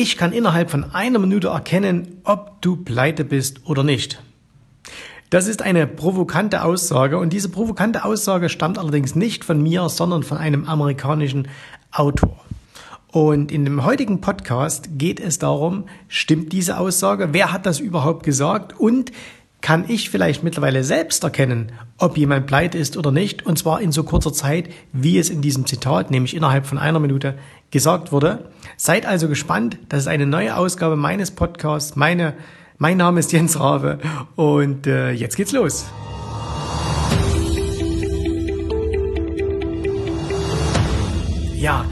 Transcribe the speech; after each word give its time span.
Ich 0.00 0.16
kann 0.16 0.30
innerhalb 0.30 0.70
von 0.70 0.94
einer 0.94 1.18
Minute 1.18 1.48
erkennen, 1.48 2.20
ob 2.22 2.62
du 2.62 2.76
pleite 2.76 3.24
bist 3.24 3.66
oder 3.66 3.82
nicht. 3.82 4.22
Das 5.28 5.48
ist 5.48 5.60
eine 5.60 5.88
provokante 5.88 6.62
Aussage 6.62 7.18
und 7.18 7.32
diese 7.32 7.48
provokante 7.48 8.04
Aussage 8.04 8.48
stammt 8.48 8.78
allerdings 8.78 9.16
nicht 9.16 9.44
von 9.44 9.60
mir, 9.60 9.88
sondern 9.88 10.22
von 10.22 10.38
einem 10.38 10.66
amerikanischen 10.66 11.48
Autor. 11.90 12.38
Und 13.10 13.50
in 13.50 13.64
dem 13.64 13.84
heutigen 13.84 14.20
Podcast 14.20 14.90
geht 14.98 15.18
es 15.18 15.40
darum, 15.40 15.86
stimmt 16.06 16.52
diese 16.52 16.78
Aussage? 16.78 17.30
Wer 17.32 17.52
hat 17.52 17.66
das 17.66 17.80
überhaupt 17.80 18.22
gesagt? 18.22 18.78
Und 18.78 19.10
kann 19.60 19.84
ich 19.88 20.10
vielleicht 20.10 20.44
mittlerweile 20.44 20.84
selbst 20.84 21.24
erkennen, 21.24 21.72
ob 21.98 22.16
jemand 22.16 22.46
pleite 22.46 22.78
ist 22.78 22.96
oder 22.96 23.10
nicht, 23.10 23.44
und 23.44 23.58
zwar 23.58 23.80
in 23.80 23.92
so 23.92 24.04
kurzer 24.04 24.32
Zeit, 24.32 24.70
wie 24.92 25.18
es 25.18 25.30
in 25.30 25.42
diesem 25.42 25.66
Zitat, 25.66 26.10
nämlich 26.10 26.36
innerhalb 26.36 26.66
von 26.66 26.78
einer 26.78 27.00
Minute, 27.00 27.34
gesagt 27.70 28.12
wurde. 28.12 28.50
Seid 28.76 29.04
also 29.04 29.28
gespannt, 29.28 29.78
das 29.88 30.00
ist 30.00 30.08
eine 30.08 30.26
neue 30.26 30.56
Ausgabe 30.56 30.96
meines 30.96 31.32
Podcasts. 31.32 31.96
Meine, 31.96 32.34
mein 32.78 32.96
Name 32.96 33.20
ist 33.20 33.32
Jens 33.32 33.58
Rabe 33.58 33.98
und 34.36 34.86
äh, 34.86 35.10
jetzt 35.10 35.36
geht's 35.36 35.52
los. 35.52 35.86
Ja, 41.56 41.84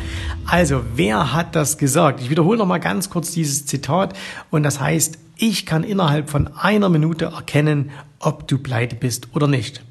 also, 0.49 0.83
wer 0.95 1.35
hat 1.35 1.57
das 1.57 1.77
gesagt? 1.77 2.21
Ich 2.21 2.31
wiederhole 2.31 2.57
noch 2.57 2.67
mal 2.67 2.79
ganz 2.79 3.11
kurz 3.11 3.33
dieses 3.33 3.67
Zitat 3.67 4.17
und 4.51 4.63
das 4.63 4.79
heißt, 4.79 5.19
ich 5.39 5.67
kann 5.67 5.85
innerhalb 5.85 6.31
von 6.31 6.49
einer 6.57 6.89
Minute 6.89 7.27
erkennen, 7.27 7.91
ob 8.19 8.49
du 8.49 8.59
pleite 8.59 8.97
bist 8.97 9.29
oder 9.35 9.47
nicht. 9.47 9.83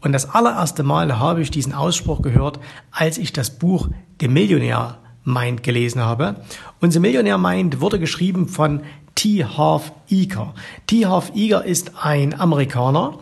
Und 0.00 0.12
das 0.12 0.30
allererste 0.30 0.82
Mal 0.82 1.18
habe 1.18 1.42
ich 1.42 1.50
diesen 1.50 1.72
Ausspruch 1.72 2.22
gehört, 2.22 2.60
als 2.92 3.18
ich 3.18 3.32
das 3.32 3.58
Buch 3.58 3.88
The 4.20 4.28
Millionär 4.28 4.98
Mind 5.24 5.62
gelesen 5.64 6.00
habe. 6.02 6.36
Und 6.80 6.92
The 6.92 7.00
Millionär 7.00 7.38
Mind 7.38 7.80
wurde 7.80 7.98
geschrieben 7.98 8.46
von 8.48 8.82
T. 9.16 9.44
Harv 9.44 9.92
Eker. 10.08 10.54
T. 10.86 11.06
Harv 11.06 11.32
Eker 11.34 11.64
ist 11.64 11.92
ein 12.00 12.38
Amerikaner, 12.38 13.18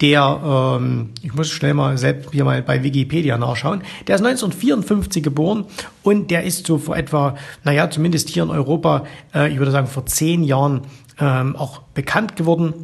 der, 0.00 0.76
ähm, 0.78 1.10
ich 1.22 1.32
muss 1.32 1.48
schnell 1.48 1.72
mal 1.72 1.96
selbst 1.96 2.30
hier 2.32 2.44
mal 2.44 2.62
bei 2.62 2.82
Wikipedia 2.82 3.38
nachschauen, 3.38 3.82
der 4.06 4.16
ist 4.16 4.22
1954 4.22 5.22
geboren 5.22 5.64
und 6.02 6.30
der 6.30 6.42
ist 6.42 6.66
so 6.66 6.76
vor 6.76 6.96
etwa, 6.96 7.36
naja, 7.64 7.88
zumindest 7.88 8.28
hier 8.28 8.42
in 8.42 8.50
Europa, 8.50 9.04
äh, 9.34 9.50
ich 9.50 9.58
würde 9.58 9.70
sagen 9.70 9.86
vor 9.86 10.04
zehn 10.04 10.44
Jahren 10.44 10.82
ähm, 11.18 11.56
auch 11.56 11.82
bekannt 11.94 12.36
geworden 12.36 12.74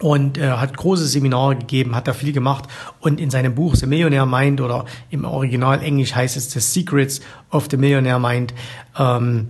und 0.00 0.38
äh, 0.38 0.50
hat 0.50 0.76
große 0.76 1.06
Seminare 1.06 1.56
gegeben, 1.56 1.94
hat 1.94 2.08
da 2.08 2.12
viel 2.12 2.32
gemacht 2.32 2.64
und 3.00 3.20
in 3.20 3.30
seinem 3.30 3.54
Buch 3.54 3.74
The 3.76 3.86
Millionaire 3.86 4.26
Mind 4.26 4.60
oder 4.60 4.86
im 5.10 5.24
Original 5.24 5.82
Englisch 5.82 6.14
heißt 6.14 6.36
es 6.36 6.50
The 6.50 6.60
Secrets 6.60 7.20
of 7.50 7.68
the 7.70 7.76
Millionaire 7.76 8.18
Mind, 8.18 8.54
ähm, 8.98 9.48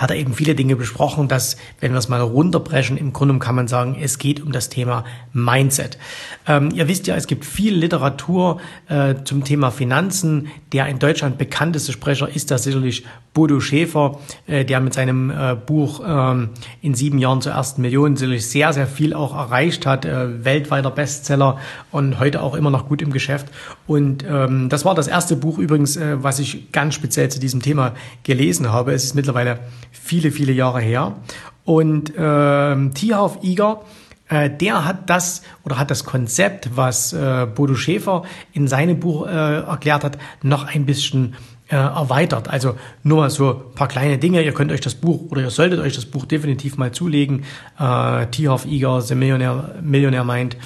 hat 0.00 0.10
er 0.10 0.16
eben 0.16 0.32
viele 0.32 0.54
Dinge 0.54 0.76
besprochen, 0.76 1.28
dass, 1.28 1.56
wenn 1.80 1.92
wir 1.92 1.98
es 1.98 2.08
mal 2.08 2.22
runterbrechen, 2.22 2.96
im 2.96 3.12
Grunde 3.12 3.38
kann 3.38 3.54
man 3.54 3.68
sagen, 3.68 3.96
es 4.00 4.18
geht 4.18 4.40
um 4.42 4.50
das 4.50 4.70
Thema 4.70 5.04
Mindset. 5.34 5.98
Ähm, 6.46 6.70
ihr 6.74 6.88
wisst 6.88 7.06
ja, 7.06 7.16
es 7.16 7.26
gibt 7.26 7.44
viel 7.44 7.74
Literatur 7.74 8.60
äh, 8.88 9.16
zum 9.24 9.44
Thema 9.44 9.70
Finanzen. 9.70 10.48
Der 10.72 10.86
in 10.86 10.98
Deutschland 10.98 11.36
bekannteste 11.36 11.92
Sprecher 11.92 12.28
ist 12.34 12.50
da 12.50 12.56
sicherlich 12.56 13.04
Bodo 13.34 13.60
Schäfer, 13.60 14.18
äh, 14.46 14.64
der 14.64 14.80
mit 14.80 14.94
seinem 14.94 15.30
äh, 15.30 15.54
Buch 15.54 16.02
ähm, 16.06 16.50
in 16.80 16.94
sieben 16.94 17.18
Jahren 17.18 17.42
zur 17.42 17.52
ersten 17.52 17.82
Million 17.82 18.16
sicherlich 18.16 18.48
sehr, 18.48 18.72
sehr 18.72 18.86
viel 18.86 19.14
auch 19.14 19.34
erreicht 19.36 19.84
hat. 19.86 20.04
Äh, 20.04 20.44
weltweiter 20.44 20.90
Bestseller 20.90 21.58
und 21.90 22.18
heute 22.18 22.42
auch 22.42 22.54
immer 22.54 22.70
noch 22.70 22.88
gut 22.88 23.02
im 23.02 23.12
Geschäft. 23.12 23.48
Und 23.86 24.24
ähm, 24.26 24.68
das 24.68 24.84
war 24.84 24.94
das 24.94 25.08
erste 25.08 25.36
Buch 25.36 25.58
übrigens, 25.58 25.96
äh, 25.96 26.22
was 26.22 26.38
ich 26.38 26.72
ganz 26.72 26.94
speziell 26.94 27.28
zu 27.28 27.38
diesem 27.38 27.60
Thema 27.60 27.92
gelesen 28.24 28.72
habe. 28.72 28.92
Es 28.92 29.04
ist 29.04 29.14
mittlerweile 29.14 29.60
viele, 29.90 30.30
viele 30.30 30.52
Jahre 30.52 30.80
her. 30.80 31.16
Und 31.64 32.12
ähm, 32.16 32.94
Tierhoff 32.94 33.38
Iger, 33.42 33.82
äh, 34.28 34.50
der 34.50 34.84
hat 34.84 35.10
das 35.10 35.42
oder 35.64 35.78
hat 35.78 35.90
das 35.90 36.04
Konzept, 36.04 36.70
was 36.74 37.12
äh, 37.12 37.46
Bodo 37.52 37.74
Schäfer 37.74 38.22
in 38.52 38.68
seinem 38.68 38.98
Buch 38.98 39.26
äh, 39.26 39.60
erklärt 39.60 40.04
hat, 40.04 40.18
noch 40.42 40.66
ein 40.66 40.86
bisschen 40.86 41.34
äh, 41.68 41.76
erweitert. 41.76 42.48
Also 42.48 42.76
nur 43.02 43.18
mal 43.18 43.30
so 43.30 43.50
ein 43.50 43.74
paar 43.74 43.88
kleine 43.88 44.18
Dinge. 44.18 44.42
Ihr 44.42 44.52
könnt 44.52 44.72
euch 44.72 44.80
das 44.80 44.94
Buch 44.94 45.30
oder 45.30 45.42
ihr 45.42 45.50
solltet 45.50 45.80
euch 45.80 45.94
das 45.94 46.06
Buch 46.06 46.24
definitiv 46.24 46.76
mal 46.76 46.92
zulegen. 46.92 47.44
Äh, 47.78 48.26
Tierhoff 48.26 48.66
Iger, 48.66 49.00
The 49.00 49.14
Millionaire, 49.14 49.76
Millionaire 49.82 50.24
Mind. 50.24 50.56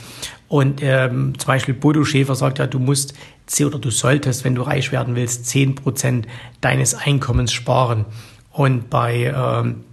Und 0.49 0.83
ähm, 0.83 1.39
zum 1.39 1.47
Beispiel 1.47 1.75
Bodo 1.75 2.05
Schäfer 2.05 2.35
sagt 2.35 2.59
ja, 2.59 2.67
du 2.67 2.79
musst 2.79 3.15
oder 3.61 3.79
du 3.79 3.91
solltest, 3.91 4.45
wenn 4.45 4.55
du 4.55 4.63
reich 4.63 4.91
werden 4.93 5.17
willst, 5.17 5.47
zehn 5.47 5.75
Prozent 5.75 6.27
deines 6.61 6.95
Einkommens 6.95 7.53
sparen. 7.53 8.07
Und 8.55 8.89
bei 8.89 9.35
ähm, 9.37 9.85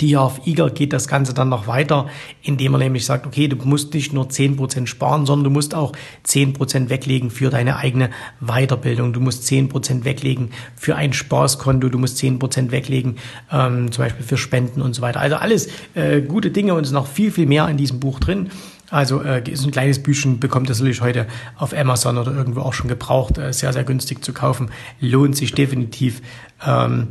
die 0.00 0.16
auf 0.16 0.46
Iger 0.46 0.70
geht 0.70 0.92
das 0.92 1.08
Ganze 1.08 1.34
dann 1.34 1.48
noch 1.48 1.66
weiter, 1.66 2.08
indem 2.42 2.74
er 2.74 2.78
nämlich 2.78 3.04
sagt, 3.06 3.26
okay, 3.26 3.48
du 3.48 3.56
musst 3.64 3.94
nicht 3.94 4.12
nur 4.12 4.28
zehn 4.28 4.56
Prozent 4.56 4.88
sparen, 4.88 5.26
sondern 5.26 5.44
du 5.44 5.50
musst 5.50 5.74
auch 5.74 5.92
zehn 6.22 6.52
Prozent 6.52 6.90
weglegen 6.90 7.30
für 7.30 7.50
deine 7.50 7.76
eigene 7.76 8.10
Weiterbildung. 8.40 9.12
Du 9.12 9.20
musst 9.20 9.46
zehn 9.46 9.68
Prozent 9.68 10.04
weglegen 10.04 10.50
für 10.76 10.96
ein 10.96 11.12
Spaßkonto, 11.12 11.88
du 11.88 11.98
musst 11.98 12.18
zehn 12.18 12.38
Prozent 12.38 12.72
weglegen, 12.72 13.16
ähm, 13.52 13.92
zum 13.92 14.04
Beispiel 14.04 14.26
für 14.26 14.36
Spenden 14.36 14.82
und 14.82 14.94
so 14.94 15.02
weiter. 15.02 15.20
Also 15.20 15.36
alles 15.36 15.68
äh, 15.94 16.20
gute 16.20 16.50
Dinge 16.50 16.74
und 16.74 16.82
es 16.82 16.88
ist 16.88 16.94
noch 16.94 17.06
viel, 17.06 17.30
viel 17.30 17.46
mehr 17.46 17.68
in 17.68 17.76
diesem 17.76 18.00
Buch 18.00 18.20
drin. 18.20 18.50
Also 18.90 19.22
äh, 19.22 19.42
ist 19.48 19.64
ein 19.64 19.70
kleines 19.70 20.02
Büchchen, 20.02 20.38
bekommt 20.38 20.68
das 20.68 20.78
natürlich 20.78 21.00
heute 21.00 21.26
auf 21.56 21.74
Amazon 21.74 22.18
oder 22.18 22.32
irgendwo 22.32 22.60
auch 22.60 22.74
schon 22.74 22.88
gebraucht, 22.88 23.38
äh, 23.38 23.52
sehr, 23.52 23.72
sehr 23.72 23.84
günstig 23.84 24.24
zu 24.24 24.32
kaufen. 24.32 24.70
Lohnt 25.00 25.36
sich 25.36 25.52
definitiv. 25.52 26.20
Ähm, 26.64 27.08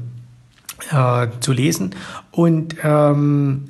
äh, 0.92 1.28
zu 1.40 1.54
lesen. 1.54 1.96
Und 2.32 2.76
ähm, 2.84 3.70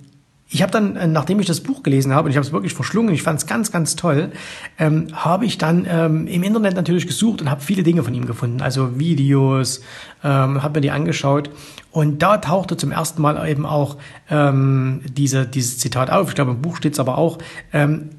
ich 0.53 0.61
habe 0.61 0.71
dann, 0.71 0.95
äh, 0.95 1.07
nachdem 1.07 1.39
ich 1.39 1.47
das 1.47 1.61
Buch 1.61 1.81
gelesen 1.81 2.13
habe, 2.13 2.25
und 2.25 2.31
ich 2.31 2.37
habe 2.37 2.45
es 2.45 2.53
wirklich 2.53 2.75
verschlungen, 2.75 3.13
ich 3.13 3.23
fand 3.23 3.39
es 3.39 3.47
ganz, 3.47 3.71
ganz 3.71 3.95
toll, 3.95 4.31
ähm, 4.77 5.07
habe 5.11 5.45
ich 5.45 5.57
dann 5.57 5.87
ähm, 5.89 6.27
im 6.27 6.43
Internet 6.43 6.75
natürlich 6.75 7.07
gesucht 7.07 7.41
und 7.41 7.49
habe 7.49 7.61
viele 7.61 7.81
Dinge 7.81 8.03
von 8.03 8.13
ihm 8.13 8.27
gefunden, 8.27 8.61
also 8.61 8.99
Videos, 8.99 9.81
ähm, 10.23 10.61
habe 10.61 10.77
mir 10.77 10.81
die 10.81 10.91
angeschaut 10.91 11.49
und 11.91 12.21
da 12.21 12.37
tauchte 12.37 12.77
zum 12.77 12.91
ersten 12.91 13.21
Mal 13.21 13.49
eben 13.49 13.65
auch 13.65 13.97
ähm, 14.29 15.01
diese, 15.05 15.47
dieses 15.47 15.79
Zitat 15.79 16.11
auf. 16.11 16.29
Ich 16.29 16.35
glaube, 16.35 16.51
im 16.51 16.61
Buch 16.61 16.77
steht 16.77 16.93
es 16.93 16.99
aber 16.99 17.17
auch, 17.17 17.39
ähm, 17.73 18.11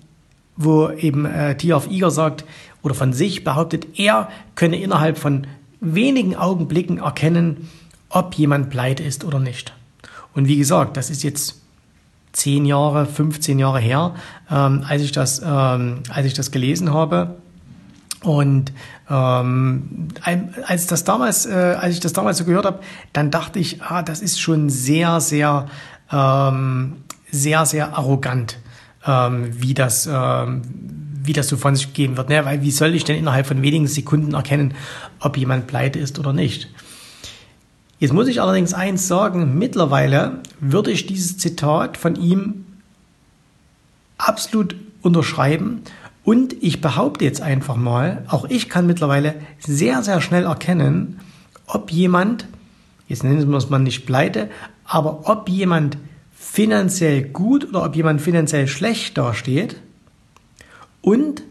wo 0.56 0.91
eben 0.91 1.26
äh, 1.26 1.56
Tiaf 1.56 1.88
Iger 1.88 2.11
sagt 2.11 2.44
oder 2.82 2.94
von 2.94 3.12
sich 3.12 3.44
behauptet, 3.44 3.99
er 3.99 4.28
könne 4.56 4.81
innerhalb 4.81 5.19
von 5.19 5.47
wenigen 5.81 6.34
Augenblicken 6.34 6.99
erkennen, 6.99 7.69
ob 8.14 8.34
jemand 8.34 8.70
pleite 8.70 9.02
ist 9.02 9.25
oder 9.25 9.41
nicht. 9.41 9.75
Und 10.34 10.47
wie 10.47 10.56
gesagt, 10.56 10.97
das 10.97 11.10
ist 11.10 11.25
jetzt 11.25 11.60
zehn 12.32 12.64
Jahre, 12.64 13.06
15 13.06 13.58
Jahre 13.58 13.80
her, 13.80 14.14
ähm, 14.50 14.84
als, 14.88 15.02
ich 15.02 15.12
das, 15.12 15.42
ähm, 15.44 16.04
als 16.08 16.26
ich 16.26 16.32
das 16.32 16.52
gelesen 16.52 16.92
habe. 16.92 17.36
Und 18.22 18.72
ähm, 19.10 20.08
als, 20.22 20.86
das 20.86 21.04
damals, 21.04 21.44
äh, 21.44 21.76
als 21.78 21.94
ich 21.94 22.00
das 22.00 22.12
damals 22.12 22.38
so 22.38 22.44
gehört 22.44 22.64
habe, 22.64 22.80
dann 23.12 23.30
dachte 23.32 23.58
ich, 23.58 23.82
ah, 23.82 24.02
das 24.02 24.20
ist 24.20 24.41
schon 24.41 24.70
sehr, 24.70 25.20
sehr, 25.20 25.66
ähm, 26.10 26.94
sehr, 27.31 27.66
sehr 27.66 27.98
arrogant, 27.98 28.58
ähm, 29.06 29.50
wie 29.60 29.75
das, 29.75 30.08
ähm, 30.10 30.62
wie 31.25 31.32
das 31.32 31.48
so 31.48 31.56
von 31.56 31.75
sich 31.75 31.92
geben 31.92 32.16
wird. 32.16 32.28
Ne? 32.28 32.44
Weil 32.44 32.62
wie 32.62 32.70
soll 32.70 32.94
ich 32.94 33.04
denn 33.04 33.16
innerhalb 33.16 33.46
von 33.46 33.60
wenigen 33.60 33.88
Sekunden 33.88 34.34
erkennen, 34.34 34.75
ob 35.19 35.36
jemand 35.36 35.66
pleite 35.66 35.98
ist 35.98 36.19
oder 36.20 36.32
nicht? 36.32 36.69
Jetzt 37.99 38.12
muss 38.12 38.28
ich 38.28 38.41
allerdings 38.41 38.75
eins 38.75 39.06
sagen, 39.06 39.56
mittlerweile 39.59 40.41
würde 40.60 40.91
ich 40.91 41.06
dieses 41.06 41.38
Zitat 41.38 41.97
von 41.97 42.16
ihm 42.16 42.66
absolut 44.19 44.77
unterschreiben 45.03 45.82
und 46.25 46.55
ich 46.62 46.81
behaupte 46.81 47.25
jetzt 47.25 47.43
einfach 47.43 47.77
mal, 47.77 48.25
auch 48.28 48.47
ich 48.49 48.69
kann 48.69 48.87
mittlerweile 48.87 49.34
sehr, 49.59 50.03
sehr 50.03 50.21
schnell 50.21 50.44
erkennen, 50.44 51.21
ob 51.66 51.91
jemand, 51.91 52.47
jetzt 53.09 53.25
nennen 53.25 53.50
wir 53.50 53.59
es 53.59 53.71
mal 53.71 53.78
nicht 53.78 54.06
pleite, 54.06 54.50
aber 54.84 55.28
ob 55.28 55.49
jemand 55.49 55.99
finanziell 56.35 57.23
gut 57.23 57.69
oder 57.69 57.85
ob 57.85 57.94
jemand 57.97 58.20
finanziell 58.20 58.69
schlecht 58.69 59.17
dasteht 59.19 59.76
und 61.00 61.43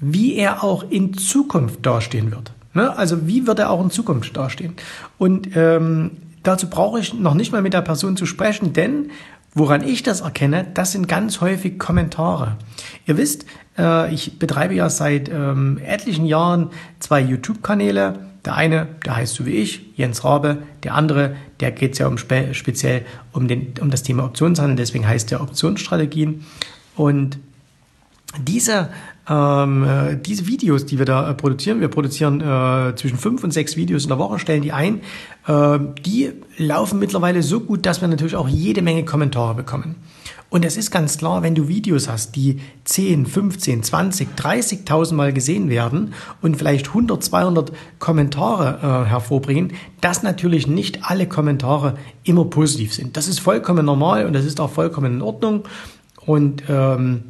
wie 0.00 0.34
er 0.36 0.64
auch 0.64 0.90
in 0.90 1.14
Zukunft 1.14 1.84
dastehen 1.84 2.30
wird. 2.30 2.52
Ne? 2.74 2.96
Also 2.96 3.26
wie 3.26 3.46
wird 3.46 3.58
er 3.58 3.70
auch 3.70 3.82
in 3.82 3.90
Zukunft 3.90 4.36
dastehen? 4.36 4.74
Und 5.18 5.56
ähm, 5.56 6.12
dazu 6.42 6.68
brauche 6.68 7.00
ich 7.00 7.14
noch 7.14 7.34
nicht 7.34 7.52
mal 7.52 7.62
mit 7.62 7.74
der 7.74 7.82
Person 7.82 8.16
zu 8.16 8.26
sprechen, 8.26 8.72
denn 8.72 9.10
woran 9.54 9.82
ich 9.82 10.02
das 10.02 10.20
erkenne, 10.20 10.66
das 10.74 10.92
sind 10.92 11.08
ganz 11.08 11.40
häufig 11.40 11.78
Kommentare. 11.78 12.56
Ihr 13.06 13.16
wisst, 13.16 13.46
äh, 13.76 14.12
ich 14.12 14.38
betreibe 14.38 14.74
ja 14.74 14.88
seit 14.88 15.28
ähm, 15.28 15.78
etlichen 15.84 16.26
Jahren 16.26 16.70
zwei 17.00 17.20
YouTube-Kanäle. 17.20 18.26
Der 18.44 18.54
eine, 18.54 18.88
der 19.04 19.16
heißt 19.16 19.34
so 19.34 19.44
wie 19.44 19.50
ich, 19.50 19.82
Jens 19.96 20.24
Rabe. 20.24 20.58
Der 20.82 20.94
andere, 20.94 21.36
der 21.58 21.72
geht 21.72 21.92
es 21.92 21.98
ja 21.98 22.06
um 22.06 22.16
spe 22.16 22.54
speziell 22.54 23.04
um, 23.32 23.48
den, 23.48 23.74
um 23.80 23.90
das 23.90 24.02
Thema 24.02 24.24
Optionshandel, 24.24 24.76
deswegen 24.76 25.06
heißt 25.06 25.30
der 25.30 25.42
Optionsstrategien. 25.42 26.46
Und 26.96 27.38
diese 28.38 28.88
ähm, 29.30 29.84
äh, 29.84 30.16
diese 30.16 30.48
Videos, 30.48 30.86
die 30.86 30.98
wir 30.98 31.06
da 31.06 31.30
äh, 31.30 31.34
produzieren, 31.34 31.80
wir 31.80 31.88
produzieren 31.88 32.40
äh, 32.40 32.96
zwischen 32.96 33.16
fünf 33.16 33.44
und 33.44 33.52
sechs 33.52 33.76
Videos 33.76 34.02
in 34.02 34.08
der 34.08 34.18
Woche, 34.18 34.40
stellen 34.40 34.62
die 34.62 34.72
ein, 34.72 35.02
äh, 35.46 35.78
die 36.04 36.32
laufen 36.56 36.98
mittlerweile 36.98 37.42
so 37.44 37.60
gut, 37.60 37.86
dass 37.86 38.00
wir 38.00 38.08
natürlich 38.08 38.34
auch 38.34 38.48
jede 38.48 38.82
Menge 38.82 39.04
Kommentare 39.04 39.54
bekommen. 39.54 39.94
Und 40.48 40.64
es 40.64 40.76
ist 40.76 40.90
ganz 40.90 41.18
klar, 41.18 41.44
wenn 41.44 41.54
du 41.54 41.68
Videos 41.68 42.08
hast, 42.08 42.34
die 42.34 42.58
10, 42.84 43.24
15, 43.26 43.84
20, 43.84 44.28
30.000 44.36 45.14
Mal 45.14 45.32
gesehen 45.32 45.70
werden 45.70 46.12
und 46.42 46.56
vielleicht 46.56 46.88
100, 46.88 47.22
200 47.22 47.70
Kommentare 48.00 49.04
äh, 49.04 49.08
hervorbringen, 49.08 49.74
dass 50.00 50.24
natürlich 50.24 50.66
nicht 50.66 51.04
alle 51.04 51.28
Kommentare 51.28 51.94
immer 52.24 52.46
positiv 52.46 52.92
sind. 52.92 53.16
Das 53.16 53.28
ist 53.28 53.38
vollkommen 53.38 53.86
normal 53.86 54.26
und 54.26 54.32
das 54.32 54.44
ist 54.44 54.60
auch 54.60 54.70
vollkommen 54.70 55.14
in 55.14 55.22
Ordnung. 55.22 55.62
Und 56.26 56.64
ähm, 56.68 57.22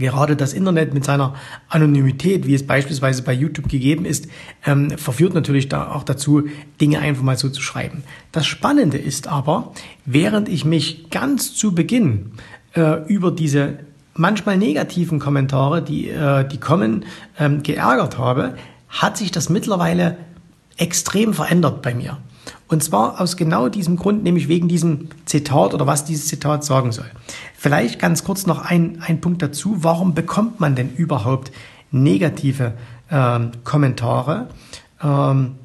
Gerade 0.00 0.34
das 0.34 0.52
Internet 0.52 0.92
mit 0.92 1.04
seiner 1.04 1.34
Anonymität, 1.68 2.46
wie 2.46 2.54
es 2.54 2.66
beispielsweise 2.66 3.22
bei 3.22 3.32
YouTube 3.32 3.68
gegeben 3.68 4.04
ist, 4.04 4.26
ähm, 4.66 4.90
verführt 4.98 5.34
natürlich 5.34 5.68
da 5.68 5.92
auch 5.92 6.02
dazu, 6.02 6.48
Dinge 6.80 6.98
einfach 6.98 7.22
mal 7.22 7.38
so 7.38 7.48
zu 7.48 7.62
schreiben. 7.62 8.02
Das 8.32 8.46
Spannende 8.46 8.98
ist 8.98 9.28
aber, 9.28 9.72
während 10.06 10.48
ich 10.48 10.64
mich 10.64 11.10
ganz 11.10 11.54
zu 11.54 11.74
Beginn 11.74 12.32
äh, 12.74 13.04
über 13.06 13.30
diese 13.30 13.78
manchmal 14.14 14.56
negativen 14.56 15.18
Kommentare, 15.18 15.82
die, 15.82 16.08
äh, 16.08 16.48
die 16.48 16.58
kommen, 16.58 17.04
ähm, 17.38 17.62
geärgert 17.62 18.18
habe, 18.18 18.56
hat 18.88 19.16
sich 19.16 19.30
das 19.30 19.48
mittlerweile 19.48 20.16
extrem 20.76 21.34
verändert 21.34 21.82
bei 21.82 21.94
mir. 21.94 22.18
Und 22.70 22.84
zwar 22.84 23.20
aus 23.20 23.36
genau 23.36 23.68
diesem 23.68 23.96
Grund, 23.96 24.22
nämlich 24.22 24.46
wegen 24.46 24.68
diesem 24.68 25.08
Zitat 25.24 25.74
oder 25.74 25.88
was 25.88 26.04
dieses 26.04 26.28
Zitat 26.28 26.64
sagen 26.64 26.92
soll. 26.92 27.10
Vielleicht 27.56 27.98
ganz 27.98 28.22
kurz 28.22 28.46
noch 28.46 28.64
ein, 28.64 29.02
ein 29.04 29.20
Punkt 29.20 29.42
dazu. 29.42 29.78
Warum 29.80 30.14
bekommt 30.14 30.60
man 30.60 30.76
denn 30.76 30.94
überhaupt 30.94 31.50
negative 31.90 32.74
ähm, 33.10 33.50
Kommentare? 33.64 34.50
Ähm, 35.02 35.56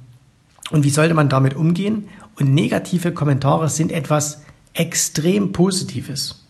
und 0.71 0.83
wie 0.83 0.89
sollte 0.89 1.13
man 1.13 1.29
damit 1.29 1.55
umgehen? 1.55 2.09
Und 2.39 2.55
negative 2.55 3.11
Kommentare 3.11 3.69
sind 3.69 3.91
etwas 3.91 4.41
extrem 4.73 5.51
Positives. 5.51 6.44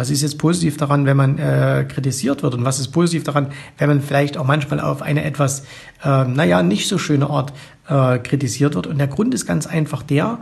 Was 0.00 0.08
ist 0.08 0.22
jetzt 0.22 0.38
positiv 0.38 0.78
daran, 0.78 1.04
wenn 1.04 1.18
man 1.18 1.36
äh, 1.36 1.84
kritisiert 1.86 2.42
wird? 2.42 2.54
Und 2.54 2.64
was 2.64 2.80
ist 2.80 2.88
positiv 2.88 3.22
daran, 3.22 3.48
wenn 3.76 3.90
man 3.90 4.00
vielleicht 4.00 4.38
auch 4.38 4.46
manchmal 4.46 4.80
auf 4.80 5.02
eine 5.02 5.22
etwas, 5.24 5.64
äh, 6.02 6.24
naja, 6.24 6.62
nicht 6.62 6.88
so 6.88 6.96
schöne 6.96 7.28
Art 7.28 7.52
äh, 7.86 8.18
kritisiert 8.18 8.76
wird? 8.76 8.86
Und 8.86 8.96
der 8.96 9.08
Grund 9.08 9.34
ist 9.34 9.44
ganz 9.44 9.66
einfach 9.66 10.02
der, 10.02 10.38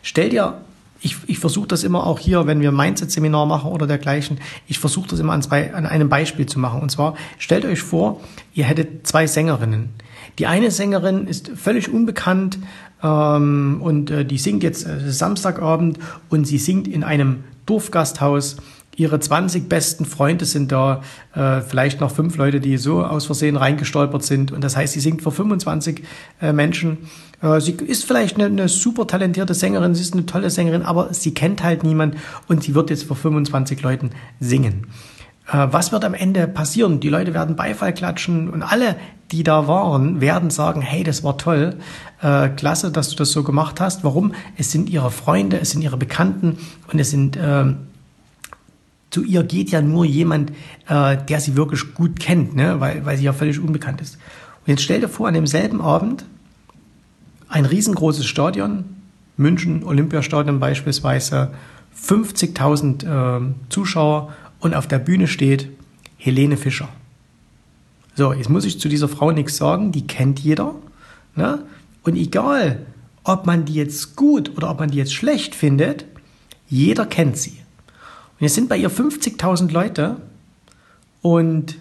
stell 0.00 0.30
dir 0.30 0.62
ich, 1.02 1.18
ich 1.26 1.38
versuche 1.38 1.68
das 1.68 1.84
immer 1.84 2.06
auch 2.06 2.20
hier, 2.20 2.46
wenn 2.46 2.62
wir 2.62 2.72
Mindset-Seminar 2.72 3.44
machen 3.44 3.70
oder 3.70 3.86
dergleichen, 3.86 4.38
ich 4.66 4.78
versuche 4.78 5.10
das 5.10 5.18
immer 5.18 5.34
an, 5.34 5.42
zwei, 5.42 5.74
an 5.74 5.84
einem 5.84 6.08
Beispiel 6.08 6.46
zu 6.46 6.58
machen. 6.58 6.80
Und 6.80 6.90
zwar, 6.90 7.14
stellt 7.36 7.66
euch 7.66 7.82
vor, 7.82 8.18
ihr 8.54 8.64
hättet 8.64 9.06
zwei 9.06 9.26
Sängerinnen. 9.26 9.90
Die 10.38 10.46
eine 10.46 10.70
Sängerin 10.70 11.26
ist 11.26 11.50
völlig 11.54 11.92
unbekannt 11.92 12.58
ähm, 13.02 13.82
und 13.82 14.10
äh, 14.10 14.24
die 14.24 14.38
singt 14.38 14.62
jetzt 14.62 14.86
äh, 14.86 15.10
Samstagabend 15.10 15.98
und 16.30 16.46
sie 16.46 16.56
singt 16.56 16.88
in 16.88 17.04
einem 17.04 17.44
Dorfgasthaus 17.66 18.56
ihre 18.96 19.18
20 19.18 19.68
besten 19.68 20.04
Freunde 20.04 20.44
sind 20.44 20.70
da, 20.70 21.02
äh, 21.34 21.60
vielleicht 21.62 22.00
noch 22.00 22.10
fünf 22.10 22.36
Leute, 22.36 22.60
die 22.60 22.76
so 22.76 23.04
aus 23.04 23.26
Versehen 23.26 23.56
reingestolpert 23.56 24.22
sind. 24.22 24.52
Und 24.52 24.62
das 24.62 24.76
heißt, 24.76 24.92
sie 24.92 25.00
singt 25.00 25.22
vor 25.22 25.32
25 25.32 26.02
äh, 26.40 26.52
Menschen. 26.52 26.98
Äh, 27.40 27.60
sie 27.60 27.72
ist 27.72 28.04
vielleicht 28.04 28.36
eine, 28.36 28.46
eine, 28.46 28.68
super 28.68 29.06
talentierte 29.06 29.54
Sängerin, 29.54 29.94
sie 29.94 30.02
ist 30.02 30.12
eine 30.12 30.26
tolle 30.26 30.50
Sängerin, 30.50 30.82
aber 30.82 31.14
sie 31.14 31.32
kennt 31.32 31.62
halt 31.62 31.84
niemand 31.84 32.16
und 32.48 32.62
sie 32.62 32.74
wird 32.74 32.90
jetzt 32.90 33.04
vor 33.04 33.16
25 33.16 33.80
Leuten 33.82 34.10
singen. 34.40 34.86
Äh, 35.50 35.68
was 35.70 35.90
wird 35.90 36.04
am 36.04 36.14
Ende 36.14 36.46
passieren? 36.46 37.00
Die 37.00 37.08
Leute 37.08 37.32
werden 37.32 37.56
Beifall 37.56 37.94
klatschen 37.94 38.50
und 38.50 38.62
alle, 38.62 38.96
die 39.32 39.42
da 39.42 39.66
waren, 39.66 40.20
werden 40.20 40.50
sagen, 40.50 40.82
hey, 40.82 41.02
das 41.02 41.24
war 41.24 41.38
toll, 41.38 41.76
äh, 42.20 42.50
klasse, 42.50 42.92
dass 42.92 43.08
du 43.08 43.16
das 43.16 43.32
so 43.32 43.42
gemacht 43.42 43.80
hast. 43.80 44.04
Warum? 44.04 44.34
Es 44.58 44.70
sind 44.70 44.90
ihre 44.90 45.10
Freunde, 45.10 45.58
es 45.58 45.70
sind 45.70 45.82
ihre 45.82 45.96
Bekannten 45.96 46.58
und 46.92 46.98
es 46.98 47.10
sind 47.10 47.38
ähm, 47.40 47.78
zu 49.12 49.22
ihr 49.22 49.44
geht 49.44 49.70
ja 49.70 49.80
nur 49.80 50.04
jemand, 50.04 50.50
äh, 50.88 51.16
der 51.28 51.40
sie 51.40 51.54
wirklich 51.54 51.94
gut 51.94 52.18
kennt, 52.18 52.56
ne? 52.56 52.80
weil, 52.80 53.04
weil 53.04 53.16
sie 53.18 53.24
ja 53.24 53.32
völlig 53.32 53.60
unbekannt 53.60 54.00
ist. 54.00 54.16
Und 54.62 54.70
jetzt 54.70 54.82
stell 54.82 55.00
dir 55.00 55.08
vor, 55.08 55.28
an 55.28 55.34
demselben 55.34 55.80
Abend 55.80 56.24
ein 57.48 57.66
riesengroßes 57.66 58.26
Stadion, 58.26 58.84
München 59.36 59.84
Olympiastadion 59.84 60.58
beispielsweise, 60.58 61.52
50.000 62.00 63.04
äh, 63.04 63.54
Zuschauer 63.68 64.32
und 64.60 64.74
auf 64.74 64.86
der 64.86 64.98
Bühne 64.98 65.28
steht 65.28 65.68
Helene 66.16 66.56
Fischer. 66.56 66.88
So, 68.14 68.32
jetzt 68.32 68.48
muss 68.48 68.64
ich 68.64 68.80
zu 68.80 68.88
dieser 68.88 69.08
Frau 69.08 69.30
nichts 69.30 69.58
sagen, 69.58 69.92
die 69.92 70.06
kennt 70.06 70.40
jeder. 70.40 70.74
Ne? 71.36 71.64
Und 72.02 72.16
egal, 72.16 72.86
ob 73.24 73.46
man 73.46 73.66
die 73.66 73.74
jetzt 73.74 74.16
gut 74.16 74.56
oder 74.56 74.70
ob 74.70 74.80
man 74.80 74.90
die 74.90 74.98
jetzt 74.98 75.14
schlecht 75.14 75.54
findet, 75.54 76.06
jeder 76.68 77.04
kennt 77.04 77.36
sie. 77.36 77.61
Und 78.42 78.46
jetzt 78.46 78.56
sind 78.56 78.68
bei 78.68 78.76
ihr 78.76 78.90
50.000 78.90 79.70
Leute 79.70 80.16
und 81.20 81.78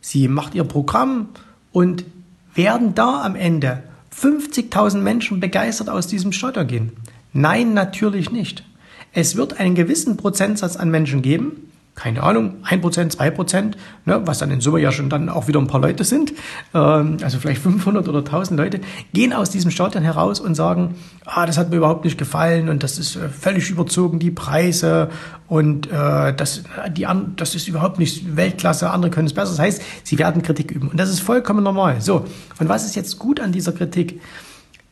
sie 0.00 0.26
macht 0.26 0.54
ihr 0.54 0.64
Programm 0.64 1.28
und 1.70 2.06
werden 2.54 2.94
da 2.94 3.22
am 3.22 3.36
Ende 3.36 3.82
50.000 4.18 4.96
Menschen 5.02 5.38
begeistert 5.38 5.90
aus 5.90 6.06
diesem 6.06 6.32
Stadion 6.32 6.66
gehen? 6.66 6.92
Nein, 7.34 7.74
natürlich 7.74 8.30
nicht. 8.30 8.64
Es 9.12 9.36
wird 9.36 9.60
einen 9.60 9.74
gewissen 9.74 10.16
Prozentsatz 10.16 10.76
an 10.76 10.90
Menschen 10.90 11.20
geben, 11.20 11.70
keine 11.96 12.22
Ahnung, 12.22 12.62
1%, 12.62 13.16
2%, 13.16 13.72
ne, 14.04 14.22
was 14.26 14.38
dann 14.38 14.50
in 14.50 14.60
Summe 14.60 14.80
ja 14.80 14.92
schon 14.92 15.08
dann 15.08 15.30
auch 15.30 15.48
wieder 15.48 15.58
ein 15.58 15.66
paar 15.66 15.80
Leute 15.80 16.04
sind, 16.04 16.34
ähm, 16.74 17.16
also 17.22 17.38
vielleicht 17.38 17.62
500 17.62 18.06
oder 18.06 18.18
1000 18.18 18.60
Leute, 18.60 18.80
gehen 19.14 19.32
aus 19.32 19.48
diesem 19.48 19.70
Stadion 19.70 20.04
heraus 20.04 20.38
und 20.38 20.54
sagen, 20.54 20.94
ah, 21.24 21.46
das 21.46 21.56
hat 21.56 21.70
mir 21.70 21.76
überhaupt 21.76 22.04
nicht 22.04 22.18
gefallen 22.18 22.68
und 22.68 22.82
das 22.82 22.98
ist 22.98 23.16
äh, 23.16 23.30
völlig 23.30 23.70
überzogen, 23.70 24.18
die 24.18 24.30
Preise 24.30 25.08
und 25.48 25.90
äh, 25.90 26.34
das, 26.34 26.64
die, 26.90 27.06
das 27.36 27.54
ist 27.54 27.66
überhaupt 27.66 27.98
nicht 27.98 28.36
Weltklasse, 28.36 28.90
andere 28.90 29.10
können 29.10 29.26
es 29.26 29.32
besser. 29.32 29.52
Das 29.52 29.58
heißt, 29.60 29.82
sie 30.04 30.18
werden 30.18 30.42
Kritik 30.42 30.70
üben 30.70 30.88
und 30.88 31.00
das 31.00 31.08
ist 31.08 31.20
vollkommen 31.20 31.64
normal. 31.64 32.02
So, 32.02 32.26
und 32.58 32.68
was 32.68 32.84
ist 32.84 32.94
jetzt 32.94 33.18
gut 33.18 33.40
an 33.40 33.52
dieser 33.52 33.72
Kritik? 33.72 34.20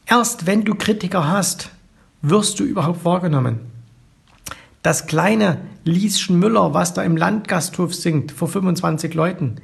Erst 0.07 0.47
wenn 0.47 0.65
du 0.65 0.75
Kritiker 0.75 1.29
hast, 1.29 1.69
wirst 2.23 2.59
du 2.59 2.65
überhaupt 2.65 3.05
wahrgenommen. 3.05 3.74
Das 4.85 5.07
kleine 5.07 5.63
Lieschen 5.85 6.39
Müller, 6.39 6.75
was 6.75 6.93
da 6.93 7.03
im 7.03 7.17
Landgasthof 7.17 7.95
singt, 7.95 8.33
vor 8.33 8.49
25 8.49 9.15
Leuten, 9.15 9.57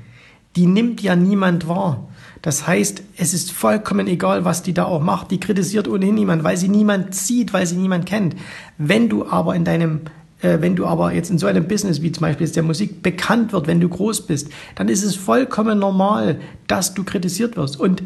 die 0.56 0.64
nimmt 0.66 1.02
ja 1.02 1.14
niemand 1.14 1.68
wahr. 1.68 2.08
Das 2.40 2.66
heißt, 2.66 3.02
es 3.18 3.34
ist 3.34 3.52
vollkommen 3.52 4.06
egal, 4.06 4.46
was 4.46 4.62
die 4.62 4.72
da 4.72 4.86
auch 4.86 5.02
macht. 5.02 5.30
Die 5.30 5.38
kritisiert 5.38 5.88
ohnehin 5.88 6.14
niemand, 6.14 6.42
weil 6.42 6.56
sie 6.56 6.70
niemand 6.70 7.14
sieht, 7.14 7.52
weil 7.52 7.66
sie 7.66 7.76
niemand 7.76 8.06
kennt. 8.06 8.34
Wenn 8.78 9.10
du 9.10 9.26
aber 9.26 9.54
in 9.54 9.66
deinem 9.66 10.00
äh, 10.40 10.56
wenn 10.62 10.74
du 10.74 10.86
aber 10.86 11.12
jetzt 11.12 11.30
in 11.30 11.36
so 11.36 11.46
einem 11.46 11.68
Business 11.68 12.00
wie 12.00 12.12
zum 12.12 12.22
Beispiel 12.22 12.48
der 12.48 12.62
Musik 12.62 13.02
bekannt 13.02 13.52
wird, 13.52 13.66
wenn 13.66 13.78
du 13.78 13.90
groß 13.90 14.26
bist, 14.26 14.48
dann 14.74 14.88
ist 14.88 15.02
es 15.02 15.16
vollkommen 15.16 15.78
normal, 15.78 16.40
dass 16.66 16.94
du 16.94 17.04
kritisiert 17.04 17.58
wirst. 17.58 17.78
Und 17.78 18.02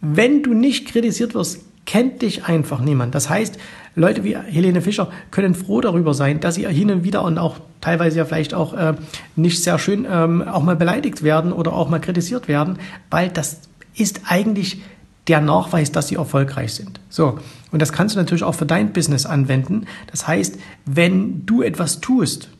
wenn 0.00 0.44
du 0.44 0.54
nicht 0.54 0.86
kritisiert 0.86 1.34
wirst, 1.34 1.62
kennt 1.88 2.20
dich 2.20 2.44
einfach 2.44 2.80
niemand. 2.80 3.14
Das 3.14 3.30
heißt, 3.30 3.58
Leute 3.94 4.22
wie 4.22 4.36
Helene 4.36 4.82
Fischer 4.82 5.10
können 5.30 5.54
froh 5.54 5.80
darüber 5.80 6.12
sein, 6.12 6.38
dass 6.38 6.56
sie 6.56 6.68
hin 6.68 6.90
und 6.90 7.02
wieder 7.02 7.24
und 7.24 7.38
auch 7.38 7.60
teilweise 7.80 8.18
ja 8.18 8.26
vielleicht 8.26 8.52
auch 8.52 8.74
äh, 8.74 8.92
nicht 9.36 9.64
sehr 9.64 9.78
schön 9.78 10.06
ähm, 10.08 10.46
auch 10.46 10.62
mal 10.62 10.76
beleidigt 10.76 11.22
werden 11.22 11.50
oder 11.50 11.72
auch 11.72 11.88
mal 11.88 11.98
kritisiert 11.98 12.46
werden, 12.46 12.78
weil 13.08 13.30
das 13.30 13.62
ist 13.94 14.20
eigentlich 14.26 14.82
der 15.28 15.40
Nachweis, 15.40 15.90
dass 15.90 16.08
sie 16.08 16.16
erfolgreich 16.16 16.74
sind. 16.74 17.00
So. 17.08 17.38
Und 17.72 17.80
das 17.80 17.90
kannst 17.90 18.14
du 18.14 18.18
natürlich 18.18 18.44
auch 18.44 18.54
für 18.54 18.66
dein 18.66 18.92
Business 18.92 19.24
anwenden. 19.24 19.86
Das 20.10 20.28
heißt, 20.28 20.58
wenn 20.84 21.46
du 21.46 21.62
etwas 21.62 22.02
tust 22.02 22.50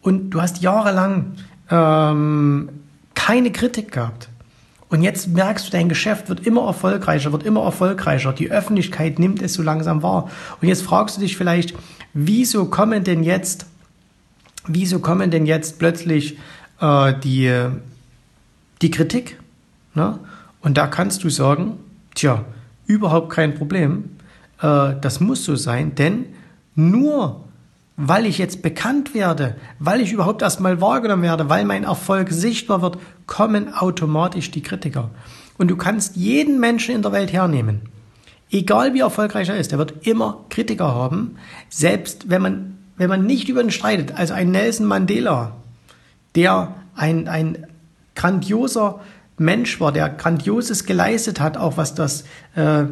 und 0.00 0.30
du 0.30 0.40
hast 0.40 0.62
jahrelang 0.62 1.32
ähm, 1.70 2.70
keine 3.14 3.52
Kritik 3.52 3.92
gehabt, 3.92 4.30
und 4.88 5.02
jetzt 5.02 5.28
merkst 5.28 5.66
du, 5.66 5.70
dein 5.72 5.88
Geschäft 5.88 6.28
wird 6.28 6.46
immer 6.46 6.66
erfolgreicher, 6.66 7.32
wird 7.32 7.42
immer 7.42 7.64
erfolgreicher. 7.64 8.32
Die 8.32 8.50
Öffentlichkeit 8.50 9.18
nimmt 9.18 9.42
es 9.42 9.54
so 9.54 9.62
langsam 9.62 10.02
wahr. 10.02 10.30
Und 10.60 10.68
jetzt 10.68 10.82
fragst 10.82 11.16
du 11.16 11.20
dich 11.22 11.36
vielleicht, 11.36 11.74
wieso 12.14 12.66
kommen 12.66 13.02
denn 13.02 13.24
jetzt, 13.24 13.66
wieso 14.66 15.00
kommen 15.00 15.30
denn 15.32 15.44
jetzt 15.44 15.80
plötzlich 15.80 16.38
äh, 16.80 17.14
die, 17.24 17.68
die 18.80 18.90
Kritik? 18.92 19.40
Ne? 19.94 20.20
Und 20.60 20.78
da 20.78 20.86
kannst 20.86 21.24
du 21.24 21.30
sagen, 21.30 21.78
tja, 22.14 22.44
überhaupt 22.86 23.30
kein 23.30 23.54
Problem. 23.54 24.10
Äh, 24.62 24.94
das 25.00 25.18
muss 25.18 25.44
so 25.44 25.56
sein, 25.56 25.96
denn 25.96 26.26
nur 26.76 27.45
weil 27.96 28.26
ich 28.26 28.38
jetzt 28.38 28.62
bekannt 28.62 29.14
werde, 29.14 29.56
weil 29.78 30.00
ich 30.00 30.12
überhaupt 30.12 30.42
erstmal 30.42 30.80
wahrgenommen 30.80 31.22
werde, 31.22 31.48
weil 31.48 31.64
mein 31.64 31.84
Erfolg 31.84 32.30
sichtbar 32.30 32.82
wird, 32.82 32.98
kommen 33.26 33.72
automatisch 33.72 34.50
die 34.50 34.62
Kritiker. 34.62 35.10
Und 35.56 35.68
du 35.68 35.76
kannst 35.76 36.16
jeden 36.16 36.60
Menschen 36.60 36.94
in 36.94 37.02
der 37.02 37.12
Welt 37.12 37.32
hernehmen. 37.32 37.82
Egal 38.50 38.94
wie 38.94 39.00
erfolgreich 39.00 39.48
er 39.48 39.56
ist, 39.56 39.72
er 39.72 39.78
wird 39.78 40.06
immer 40.06 40.44
Kritiker 40.50 40.94
haben, 40.94 41.36
selbst 41.68 42.28
wenn 42.28 42.42
man, 42.42 42.78
wenn 42.96 43.08
man 43.08 43.24
nicht 43.24 43.48
über 43.48 43.62
ihn 43.62 43.70
streitet. 43.70 44.12
Also 44.16 44.34
ein 44.34 44.50
Nelson 44.50 44.86
Mandela, 44.86 45.56
der 46.34 46.74
ein, 46.94 47.28
ein 47.28 47.66
grandioser 48.14 49.00
Mensch 49.38 49.80
war, 49.80 49.90
der 49.90 50.10
Grandioses 50.10 50.84
geleistet 50.84 51.40
hat, 51.40 51.56
auch 51.56 51.76
was 51.76 51.94
das, 51.94 52.24
äh, 52.54 52.82
äh, 52.82 52.86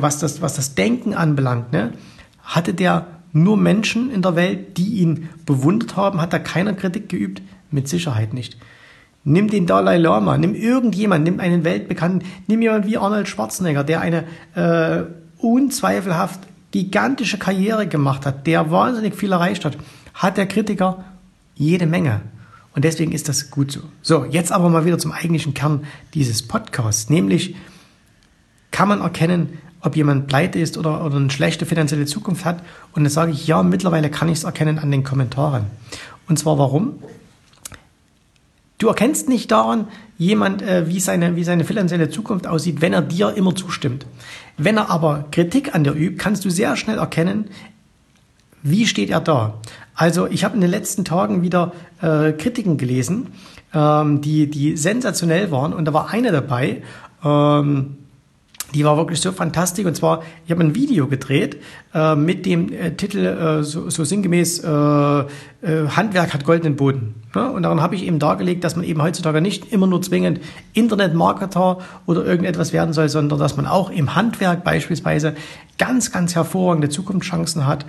was 0.00 0.18
das, 0.18 0.40
was 0.40 0.54
das 0.54 0.74
Denken 0.74 1.14
anbelangt, 1.14 1.72
ne? 1.72 1.92
hatte 2.42 2.72
der 2.72 3.06
nur 3.36 3.56
Menschen 3.56 4.10
in 4.10 4.22
der 4.22 4.36
Welt, 4.36 4.78
die 4.78 5.00
ihn 5.00 5.28
bewundert 5.44 5.96
haben? 5.96 6.20
Hat 6.20 6.32
er 6.32 6.40
keiner 6.40 6.72
Kritik 6.72 7.08
geübt? 7.08 7.42
Mit 7.70 7.88
Sicherheit 7.88 8.32
nicht. 8.32 8.56
Nimm 9.24 9.48
den 9.48 9.66
Dalai 9.66 9.98
Lama, 9.98 10.38
nimm 10.38 10.54
irgendjemand, 10.54 11.24
nimm 11.24 11.40
einen 11.40 11.64
weltbekannten, 11.64 12.22
nimm 12.46 12.62
jemand 12.62 12.86
wie 12.86 12.96
Arnold 12.96 13.28
Schwarzenegger, 13.28 13.82
der 13.82 14.00
eine 14.00 14.24
äh, 14.54 15.04
unzweifelhaft 15.38 16.40
gigantische 16.70 17.38
Karriere 17.38 17.86
gemacht 17.88 18.24
hat, 18.24 18.46
der 18.46 18.70
wahnsinnig 18.70 19.14
viel 19.14 19.32
erreicht 19.32 19.64
hat, 19.64 19.78
hat 20.14 20.36
der 20.36 20.46
Kritiker 20.46 21.04
jede 21.54 21.86
Menge. 21.86 22.20
Und 22.74 22.84
deswegen 22.84 23.12
ist 23.12 23.28
das 23.28 23.50
gut 23.50 23.72
so. 23.72 23.80
So, 24.02 24.24
jetzt 24.26 24.52
aber 24.52 24.68
mal 24.68 24.84
wieder 24.84 24.98
zum 24.98 25.10
eigentlichen 25.10 25.54
Kern 25.54 25.84
dieses 26.14 26.46
Podcasts, 26.46 27.10
nämlich 27.10 27.56
kann 28.70 28.88
man 28.88 29.00
erkennen, 29.00 29.58
ob 29.86 29.96
jemand 29.96 30.26
pleite 30.26 30.58
ist 30.58 30.76
oder, 30.76 31.04
oder 31.04 31.16
eine 31.16 31.30
schlechte 31.30 31.64
finanzielle 31.64 32.06
Zukunft 32.06 32.44
hat. 32.44 32.62
Und 32.92 33.04
da 33.04 33.10
sage 33.10 33.32
ich, 33.32 33.46
ja, 33.46 33.62
mittlerweile 33.62 34.10
kann 34.10 34.28
ich 34.28 34.38
es 34.38 34.44
erkennen 34.44 34.78
an 34.78 34.90
den 34.90 35.04
Kommentaren. 35.04 35.66
Und 36.28 36.38
zwar 36.38 36.58
warum? 36.58 36.94
Du 38.78 38.88
erkennst 38.88 39.28
nicht 39.28 39.50
daran, 39.50 39.88
jemand, 40.18 40.60
äh, 40.60 40.88
wie, 40.88 41.00
seine, 41.00 41.36
wie 41.36 41.44
seine 41.44 41.64
finanzielle 41.64 42.10
Zukunft 42.10 42.46
aussieht, 42.46 42.80
wenn 42.80 42.92
er 42.92 43.02
dir 43.02 43.34
immer 43.34 43.54
zustimmt. 43.54 44.06
Wenn 44.58 44.76
er 44.76 44.90
aber 44.90 45.26
Kritik 45.30 45.74
an 45.74 45.84
dir 45.84 45.92
übt, 45.92 46.16
kannst 46.16 46.44
du 46.44 46.50
sehr 46.50 46.76
schnell 46.76 46.98
erkennen, 46.98 47.46
wie 48.62 48.86
steht 48.86 49.10
er 49.10 49.20
da. 49.20 49.54
Also 49.94 50.26
ich 50.26 50.44
habe 50.44 50.56
in 50.56 50.60
den 50.60 50.70
letzten 50.70 51.04
Tagen 51.04 51.42
wieder 51.42 51.72
äh, 52.02 52.32
Kritiken 52.32 52.76
gelesen, 52.76 53.28
ähm, 53.72 54.20
die, 54.20 54.50
die 54.50 54.76
sensationell 54.76 55.50
waren. 55.50 55.72
Und 55.72 55.84
da 55.86 55.94
war 55.94 56.10
eine 56.10 56.32
dabei, 56.32 56.82
ähm, 57.24 57.96
die 58.74 58.84
war 58.84 58.96
wirklich 58.96 59.20
so 59.20 59.32
fantastisch. 59.32 59.84
Und 59.84 59.96
zwar, 59.96 60.22
ich 60.44 60.50
habe 60.50 60.62
ein 60.62 60.74
Video 60.74 61.06
gedreht 61.06 61.56
äh, 61.94 62.14
mit 62.14 62.46
dem 62.46 62.72
äh, 62.72 62.92
Titel 62.92 63.24
äh, 63.24 63.62
so, 63.62 63.88
so 63.90 64.04
sinngemäß 64.04 64.60
äh, 64.64 64.68
äh, 64.68 65.24
Handwerk 65.88 66.34
hat 66.34 66.44
goldenen 66.44 66.76
Boden. 66.76 67.14
Ne? 67.34 67.50
Und 67.50 67.62
daran 67.62 67.80
habe 67.80 67.94
ich 67.94 68.04
eben 68.04 68.18
dargelegt, 68.18 68.64
dass 68.64 68.76
man 68.76 68.84
eben 68.84 69.02
heutzutage 69.02 69.40
nicht 69.40 69.72
immer 69.72 69.86
nur 69.86 70.02
zwingend 70.02 70.40
Internetmarketer 70.72 71.78
oder 72.06 72.24
irgendetwas 72.24 72.72
werden 72.72 72.92
soll, 72.92 73.08
sondern 73.08 73.38
dass 73.38 73.56
man 73.56 73.66
auch 73.66 73.90
im 73.90 74.14
Handwerk 74.14 74.64
beispielsweise 74.64 75.34
ganz, 75.78 76.12
ganz 76.12 76.34
hervorragende 76.34 76.88
Zukunftschancen 76.88 77.66
hat 77.66 77.86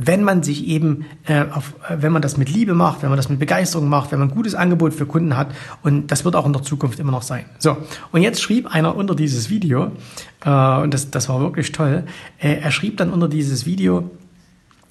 wenn 0.00 0.22
man 0.22 0.42
sich 0.42 0.66
eben, 0.66 1.06
äh, 1.26 1.44
auf, 1.52 1.74
äh, 1.88 1.96
wenn 2.00 2.12
man 2.12 2.22
das 2.22 2.36
mit 2.36 2.48
Liebe 2.48 2.74
macht, 2.74 3.02
wenn 3.02 3.08
man 3.08 3.16
das 3.16 3.28
mit 3.28 3.38
Begeisterung 3.40 3.88
macht, 3.88 4.12
wenn 4.12 4.20
man 4.20 4.28
ein 4.28 4.34
gutes 4.34 4.54
Angebot 4.54 4.94
für 4.94 5.06
Kunden 5.06 5.36
hat 5.36 5.48
und 5.82 6.06
das 6.12 6.24
wird 6.24 6.36
auch 6.36 6.46
in 6.46 6.52
der 6.52 6.62
Zukunft 6.62 7.00
immer 7.00 7.12
noch 7.12 7.22
sein. 7.22 7.44
So, 7.58 7.76
und 8.12 8.22
jetzt 8.22 8.40
schrieb 8.40 8.72
einer 8.72 8.94
unter 8.94 9.14
dieses 9.14 9.50
Video, 9.50 9.90
äh, 10.44 10.80
und 10.80 10.94
das, 10.94 11.10
das 11.10 11.28
war 11.28 11.40
wirklich 11.40 11.72
toll, 11.72 12.04
äh, 12.38 12.60
er 12.60 12.70
schrieb 12.70 12.96
dann 12.96 13.10
unter 13.10 13.28
dieses 13.28 13.66
Video, 13.66 14.08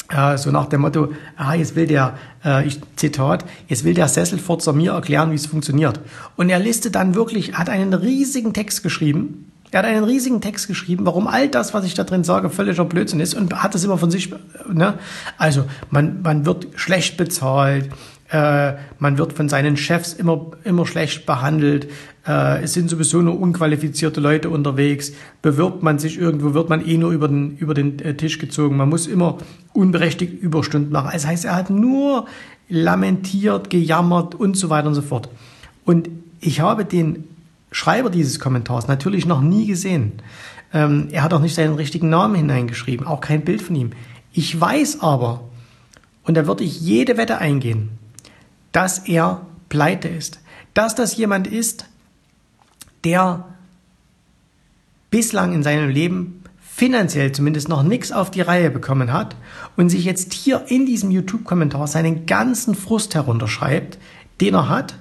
äh, 0.09 0.37
so 0.37 0.51
nach 0.51 0.67
dem 0.67 0.81
Motto, 0.81 1.09
ah, 1.35 1.53
jetzt 1.53 1.75
will 1.75 1.87
der, 1.87 2.17
äh, 2.43 2.65
ich 2.65 2.79
Zitat, 2.95 3.45
jetzt 3.67 3.83
will 3.83 3.93
der 3.93 4.07
Sesselfurzer 4.07 4.73
mir 4.73 4.91
erklären, 4.91 5.31
wie 5.31 5.35
es 5.35 5.45
funktioniert. 5.45 5.99
Und 6.35 6.49
er 6.49 6.59
listet 6.59 6.95
dann 6.95 7.15
wirklich, 7.15 7.53
hat 7.53 7.69
einen 7.69 7.93
riesigen 7.93 8.53
Text 8.53 8.83
geschrieben, 8.83 9.51
er 9.71 9.79
hat 9.79 9.85
einen 9.85 10.03
riesigen 10.03 10.39
Text 10.41 10.67
geschrieben, 10.67 11.05
warum 11.05 11.27
all 11.27 11.49
das, 11.49 11.73
was 11.73 11.85
ich 11.85 11.93
da 11.93 12.03
drin 12.03 12.23
sage, 12.23 12.49
völliger 12.49 12.85
Blödsinn 12.85 13.19
ist 13.19 13.33
und 13.33 13.61
hat 13.61 13.75
das 13.75 13.83
immer 13.83 13.97
von 13.97 14.11
sich. 14.11 14.33
Ne? 14.71 14.93
Also 15.37 15.65
man, 15.89 16.21
man 16.21 16.45
wird 16.45 16.67
schlecht 16.75 17.17
bezahlt, 17.17 17.89
äh, 18.29 18.73
man 18.99 19.17
wird 19.17 19.33
von 19.33 19.49
seinen 19.49 19.77
Chefs 19.77 20.13
immer, 20.13 20.51
immer 20.63 20.85
schlecht 20.85 21.25
behandelt, 21.25 21.89
äh, 22.25 22.63
es 22.63 22.73
sind 22.73 22.89
sowieso 22.89 23.21
nur 23.21 23.39
unqualifizierte 23.39 24.19
Leute 24.21 24.49
unterwegs, 24.49 25.13
bewirbt 25.41 25.83
man 25.83 25.99
sich 25.99 26.17
irgendwo, 26.17 26.53
wird 26.53 26.69
man 26.69 26.85
eh 26.85 26.97
nur 26.97 27.11
über 27.11 27.27
den, 27.27 27.57
über 27.57 27.73
den 27.73 27.99
äh, 27.99 28.15
Tisch 28.15 28.39
gezogen, 28.39 28.77
man 28.77 28.89
muss 28.89 29.07
immer 29.07 29.37
unberechtigt 29.73 30.33
Überstunden 30.41 30.91
machen. 30.91 31.09
Das 31.13 31.25
heißt, 31.25 31.45
er 31.45 31.55
hat 31.55 31.69
nur 31.69 32.25
lamentiert, 32.69 33.69
gejammert 33.69 34.35
und 34.35 34.57
so 34.57 34.69
weiter 34.69 34.87
und 34.87 34.95
so 34.95 35.01
fort. 35.01 35.29
Und 35.85 36.09
ich 36.41 36.59
habe 36.59 36.83
den 36.83 37.23
Schreiber 37.71 38.09
dieses 38.09 38.39
Kommentars 38.39 38.87
natürlich 38.87 39.25
noch 39.25 39.41
nie 39.41 39.67
gesehen. 39.67 40.13
Ähm, 40.73 41.07
er 41.11 41.23
hat 41.23 41.33
auch 41.33 41.41
nicht 41.41 41.55
seinen 41.55 41.75
richtigen 41.75 42.09
Namen 42.09 42.35
hineingeschrieben, 42.35 43.05
auch 43.05 43.21
kein 43.21 43.43
Bild 43.43 43.61
von 43.61 43.75
ihm. 43.75 43.91
Ich 44.33 44.59
weiß 44.59 45.01
aber, 45.01 45.43
und 46.23 46.35
da 46.35 46.45
würde 46.45 46.63
ich 46.63 46.81
jede 46.81 47.17
Wette 47.17 47.37
eingehen, 47.37 47.89
dass 48.71 48.99
er 48.99 49.45
pleite 49.69 50.07
ist. 50.07 50.39
Dass 50.73 50.93
das 50.93 51.17
jemand 51.17 51.47
ist, 51.47 51.85
der 53.03 53.45
bislang 55.09 55.53
in 55.53 55.63
seinem 55.63 55.89
Leben 55.89 56.43
finanziell 56.61 57.31
zumindest 57.31 57.69
noch 57.69 57.81
nichts 57.81 58.11
auf 58.11 58.29
die 58.29 58.41
Reihe 58.41 58.69
bekommen 58.69 59.11
hat 59.11 59.35
und 59.77 59.89
sich 59.89 60.05
jetzt 60.05 60.33
hier 60.33 60.65
in 60.67 60.85
diesem 60.85 61.09
YouTube-Kommentar 61.09 61.87
seinen 61.87 62.27
ganzen 62.27 62.75
Frust 62.75 63.15
herunterschreibt, 63.15 63.97
den 64.41 64.53
er 64.53 64.69
hat, 64.69 64.95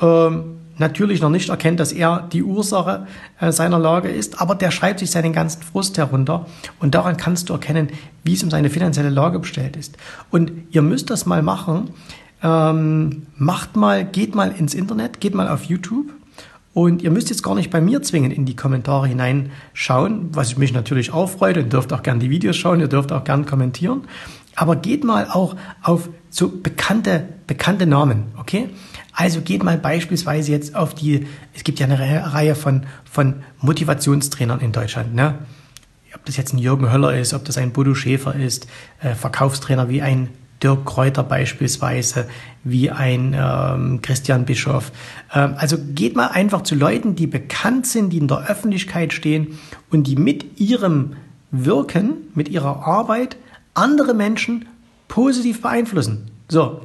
ähm, 0.00 0.59
natürlich 0.80 1.20
noch 1.20 1.30
nicht 1.30 1.48
erkennt, 1.48 1.78
dass 1.78 1.92
er 1.92 2.28
die 2.32 2.42
Ursache 2.42 3.06
äh, 3.38 3.52
seiner 3.52 3.78
Lage 3.78 4.08
ist, 4.08 4.40
aber 4.40 4.54
der 4.54 4.70
schreibt 4.70 4.98
sich 4.98 5.10
seinen 5.10 5.32
ganzen 5.32 5.62
Frust 5.62 5.96
herunter 5.98 6.46
und 6.80 6.94
daran 6.94 7.16
kannst 7.16 7.48
du 7.48 7.52
erkennen, 7.52 7.88
wie 8.24 8.34
es 8.34 8.42
um 8.42 8.50
seine 8.50 8.70
finanzielle 8.70 9.10
Lage 9.10 9.38
bestellt 9.38 9.76
ist. 9.76 9.96
Und 10.30 10.50
ihr 10.70 10.82
müsst 10.82 11.10
das 11.10 11.26
mal 11.26 11.42
machen. 11.42 11.90
Ähm, 12.42 13.26
macht 13.36 13.76
mal, 13.76 14.04
geht 14.04 14.34
mal 14.34 14.50
ins 14.50 14.74
Internet, 14.74 15.20
geht 15.20 15.34
mal 15.34 15.48
auf 15.48 15.64
YouTube 15.64 16.10
und 16.72 17.02
ihr 17.02 17.10
müsst 17.10 17.28
jetzt 17.28 17.42
gar 17.42 17.54
nicht 17.54 17.70
bei 17.70 17.80
mir 17.80 18.00
zwingen 18.02 18.30
in 18.30 18.46
die 18.46 18.56
Kommentare 18.56 19.08
hineinschauen, 19.08 20.30
was 20.32 20.56
mich 20.56 20.72
natürlich 20.72 21.12
auch 21.12 21.28
freut. 21.28 21.56
Ihr 21.56 21.64
dürft 21.64 21.92
auch 21.92 22.02
gern 22.02 22.20
die 22.20 22.30
Videos 22.30 22.56
schauen, 22.56 22.80
ihr 22.80 22.88
dürft 22.88 23.12
auch 23.12 23.24
gern 23.24 23.44
kommentieren. 23.44 24.02
Aber 24.56 24.76
geht 24.76 25.04
mal 25.04 25.26
auch 25.30 25.56
auf 25.82 26.08
so 26.30 26.48
bekannte, 26.48 27.28
bekannte 27.46 27.86
Namen, 27.86 28.24
okay? 28.38 28.70
Also 29.12 29.40
geht 29.40 29.62
mal 29.62 29.78
beispielsweise 29.78 30.52
jetzt 30.52 30.74
auf 30.74 30.94
die, 30.94 31.26
es 31.54 31.64
gibt 31.64 31.80
ja 31.80 31.86
eine 31.86 32.32
Reihe 32.32 32.54
von, 32.54 32.84
von 33.04 33.42
Motivationstrainern 33.60 34.60
in 34.60 34.72
Deutschland, 34.72 35.14
ne? 35.14 35.38
Ob 36.14 36.24
das 36.24 36.36
jetzt 36.36 36.52
ein 36.52 36.58
Jürgen 36.58 36.90
Höller 36.90 37.16
ist, 37.16 37.34
ob 37.34 37.44
das 37.44 37.56
ein 37.56 37.72
Bodo 37.72 37.94
Schäfer 37.94 38.34
ist, 38.34 38.66
äh, 39.00 39.14
Verkaufstrainer 39.14 39.88
wie 39.88 40.02
ein 40.02 40.28
Dirk 40.62 40.84
Kräuter 40.84 41.22
beispielsweise, 41.22 42.26
wie 42.64 42.90
ein 42.90 43.34
ähm, 43.38 44.02
Christian 44.02 44.44
Bischoff. 44.44 44.92
Ähm, 45.32 45.54
also 45.56 45.76
geht 45.94 46.16
mal 46.16 46.28
einfach 46.28 46.62
zu 46.62 46.74
Leuten, 46.74 47.14
die 47.14 47.26
bekannt 47.26 47.86
sind, 47.86 48.10
die 48.10 48.18
in 48.18 48.28
der 48.28 48.50
Öffentlichkeit 48.50 49.12
stehen 49.12 49.58
und 49.90 50.06
die 50.06 50.16
mit 50.16 50.60
ihrem 50.60 51.16
Wirken, 51.50 52.12
mit 52.34 52.48
ihrer 52.48 52.86
Arbeit 52.86 53.36
andere 53.74 54.14
Menschen 54.14 54.66
positiv 55.08 55.62
beeinflussen. 55.62 56.30
So, 56.48 56.82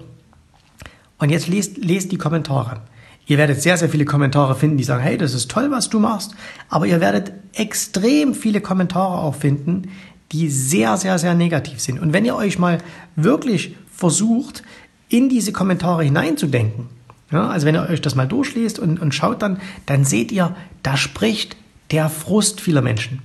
und 1.17 1.29
jetzt 1.29 1.47
lest, 1.47 1.77
lest 1.77 2.11
die 2.11 2.17
Kommentare. 2.17 2.81
Ihr 3.27 3.37
werdet 3.37 3.61
sehr, 3.61 3.77
sehr 3.77 3.89
viele 3.89 4.05
Kommentare 4.05 4.55
finden, 4.55 4.77
die 4.77 4.83
sagen, 4.83 5.01
hey, 5.01 5.17
das 5.17 5.33
ist 5.33 5.49
toll, 5.49 5.71
was 5.71 5.89
du 5.89 5.99
machst. 5.99 6.35
Aber 6.69 6.85
ihr 6.85 7.01
werdet 7.01 7.33
extrem 7.53 8.35
viele 8.35 8.61
Kommentare 8.61 9.19
auch 9.19 9.35
finden, 9.35 9.89
die 10.31 10.49
sehr, 10.49 10.97
sehr, 10.97 11.17
sehr 11.17 11.33
negativ 11.33 11.79
sind. 11.79 11.99
Und 11.99 12.13
wenn 12.13 12.25
ihr 12.25 12.35
euch 12.35 12.59
mal 12.59 12.79
wirklich 13.15 13.75
versucht, 13.91 14.63
in 15.09 15.29
diese 15.29 15.53
Kommentare 15.53 16.03
hineinzudenken, 16.03 16.87
ja, 17.31 17.47
also 17.47 17.65
wenn 17.65 17.75
ihr 17.75 17.89
euch 17.89 18.01
das 18.01 18.15
mal 18.15 18.27
durchlest 18.27 18.77
und, 18.77 18.99
und 19.01 19.15
schaut 19.15 19.41
dann, 19.41 19.59
dann 19.85 20.05
seht 20.05 20.31
ihr, 20.31 20.55
da 20.83 20.95
spricht 20.95 21.57
der 21.91 22.09
Frust 22.09 22.61
vieler 22.61 22.81
Menschen. 22.81 23.21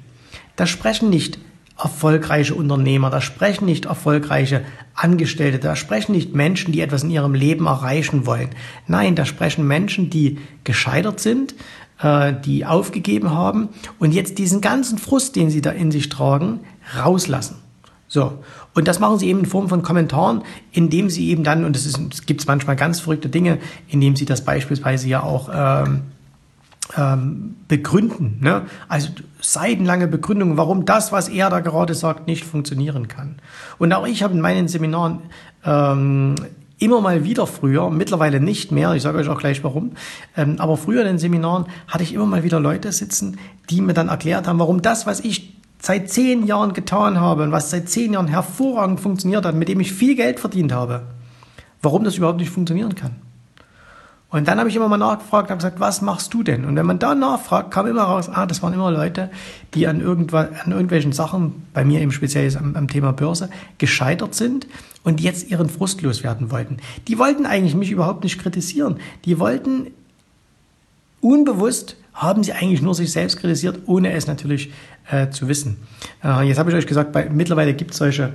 Da 0.56 0.66
sprechen 0.66 1.10
nicht 1.10 1.38
erfolgreiche 1.82 2.54
Unternehmer, 2.54 3.10
da 3.10 3.20
sprechen 3.20 3.64
nicht 3.64 3.86
erfolgreiche 3.86 4.62
Angestellte, 4.94 5.58
da 5.58 5.76
sprechen 5.76 6.12
nicht 6.12 6.34
Menschen, 6.34 6.72
die 6.72 6.80
etwas 6.80 7.02
in 7.02 7.10
ihrem 7.10 7.34
Leben 7.34 7.66
erreichen 7.66 8.26
wollen. 8.26 8.50
Nein, 8.86 9.14
da 9.14 9.24
sprechen 9.24 9.66
Menschen, 9.66 10.10
die 10.10 10.38
gescheitert 10.64 11.20
sind, 11.20 11.54
äh, 12.02 12.34
die 12.44 12.66
aufgegeben 12.66 13.30
haben 13.30 13.70
und 13.98 14.12
jetzt 14.12 14.38
diesen 14.38 14.60
ganzen 14.60 14.98
Frust, 14.98 15.36
den 15.36 15.50
sie 15.50 15.62
da 15.62 15.70
in 15.70 15.90
sich 15.90 16.08
tragen, 16.08 16.60
rauslassen. 16.98 17.56
So. 18.08 18.42
Und 18.74 18.88
das 18.88 18.98
machen 18.98 19.18
sie 19.18 19.28
eben 19.28 19.40
in 19.40 19.46
Form 19.46 19.68
von 19.68 19.82
Kommentaren, 19.82 20.42
indem 20.72 21.10
sie 21.10 21.28
eben 21.28 21.44
dann, 21.44 21.64
und 21.64 21.76
es, 21.76 22.26
gibt 22.26 22.46
manchmal 22.46 22.76
ganz 22.76 23.00
verrückte 23.00 23.28
Dinge, 23.28 23.58
indem 23.88 24.16
sie 24.16 24.24
das 24.24 24.44
beispielsweise 24.44 25.08
ja 25.08 25.22
auch 25.22 25.48
ähm, 25.52 26.02
ähm, 26.96 27.56
begründen. 27.68 28.38
Ne? 28.40 28.62
Also 28.88 29.10
seitenlange 29.40 30.06
Begründungen, 30.06 30.56
warum 30.56 30.84
das, 30.84 31.12
was 31.12 31.28
er 31.28 31.50
da 31.50 31.60
gerade 31.60 31.94
sagt, 31.94 32.26
nicht 32.26 32.44
funktionieren 32.44 33.08
kann. 33.08 33.36
Und 33.78 33.92
auch 33.92 34.06
ich 34.06 34.22
habe 34.22 34.34
in 34.34 34.40
meinen 34.40 34.68
Seminaren 34.68 35.20
ähm, 35.64 36.34
immer 36.78 37.00
mal 37.00 37.24
wieder 37.24 37.46
früher, 37.46 37.90
mittlerweile 37.90 38.40
nicht 38.40 38.72
mehr, 38.72 38.94
ich 38.94 39.02
sage 39.02 39.18
euch 39.18 39.28
auch 39.28 39.38
gleich 39.38 39.62
warum, 39.62 39.92
ähm, 40.36 40.56
aber 40.58 40.76
früher 40.76 41.02
in 41.02 41.06
den 41.06 41.18
Seminaren 41.18 41.66
hatte 41.86 42.02
ich 42.02 42.14
immer 42.14 42.26
mal 42.26 42.42
wieder 42.42 42.58
Leute 42.58 42.90
sitzen, 42.90 43.38
die 43.68 43.80
mir 43.82 43.94
dann 43.94 44.08
erklärt 44.08 44.48
haben, 44.48 44.58
warum 44.58 44.82
das, 44.82 45.06
was 45.06 45.20
ich 45.20 45.54
seit 45.78 46.10
zehn 46.10 46.46
Jahren 46.46 46.72
getan 46.72 47.20
habe 47.20 47.42
und 47.42 47.52
was 47.52 47.70
seit 47.70 47.88
zehn 47.88 48.12
Jahren 48.14 48.28
hervorragend 48.28 49.00
funktioniert 49.00 49.44
hat, 49.44 49.54
mit 49.54 49.68
dem 49.68 49.80
ich 49.80 49.92
viel 49.92 50.14
Geld 50.14 50.40
verdient 50.40 50.72
habe, 50.72 51.02
warum 51.82 52.04
das 52.04 52.16
überhaupt 52.16 52.38
nicht 52.38 52.50
funktionieren 52.50 52.94
kann. 52.94 53.16
Und 54.30 54.46
dann 54.46 54.58
habe 54.60 54.68
ich 54.68 54.76
immer 54.76 54.88
mal 54.88 54.96
nachgefragt, 54.96 55.50
habe 55.50 55.58
gesagt, 55.58 55.80
was 55.80 56.02
machst 56.02 56.32
du 56.32 56.44
denn? 56.44 56.64
Und 56.64 56.76
wenn 56.76 56.86
man 56.86 57.00
da 57.00 57.16
nachfragt, 57.16 57.72
kam 57.72 57.86
immer 57.86 58.02
raus, 58.02 58.28
ah, 58.28 58.46
das 58.46 58.62
waren 58.62 58.72
immer 58.72 58.90
Leute, 58.92 59.28
die 59.74 59.88
an, 59.88 60.00
irgendwas, 60.00 60.48
an 60.64 60.70
irgendwelchen 60.70 61.12
Sachen, 61.12 61.66
bei 61.74 61.84
mir 61.84 62.00
eben 62.00 62.12
speziell 62.12 62.56
am, 62.56 62.76
am 62.76 62.86
Thema 62.86 63.12
Börse, 63.12 63.50
gescheitert 63.78 64.36
sind 64.36 64.68
und 65.02 65.20
jetzt 65.20 65.50
ihren 65.50 65.68
Frust 65.68 66.00
loswerden 66.02 66.52
wollten. 66.52 66.76
Die 67.08 67.18
wollten 67.18 67.44
eigentlich 67.44 67.74
mich 67.74 67.90
überhaupt 67.90 68.22
nicht 68.22 68.38
kritisieren. 68.40 68.98
Die 69.24 69.40
wollten 69.40 69.88
unbewusst 71.20 71.96
haben 72.14 72.44
sie 72.44 72.52
eigentlich 72.52 72.82
nur 72.82 72.94
sich 72.94 73.10
selbst 73.10 73.38
kritisiert, 73.38 73.80
ohne 73.86 74.12
es 74.12 74.26
natürlich 74.26 74.72
äh, 75.10 75.30
zu 75.30 75.48
wissen. 75.48 75.78
Äh, 76.22 76.46
jetzt 76.46 76.58
habe 76.58 76.70
ich 76.70 76.76
euch 76.76 76.86
gesagt, 76.86 77.12
bei, 77.12 77.28
mittlerweile 77.28 77.74
gibt 77.74 77.92
es 77.92 77.96
solche 77.96 78.34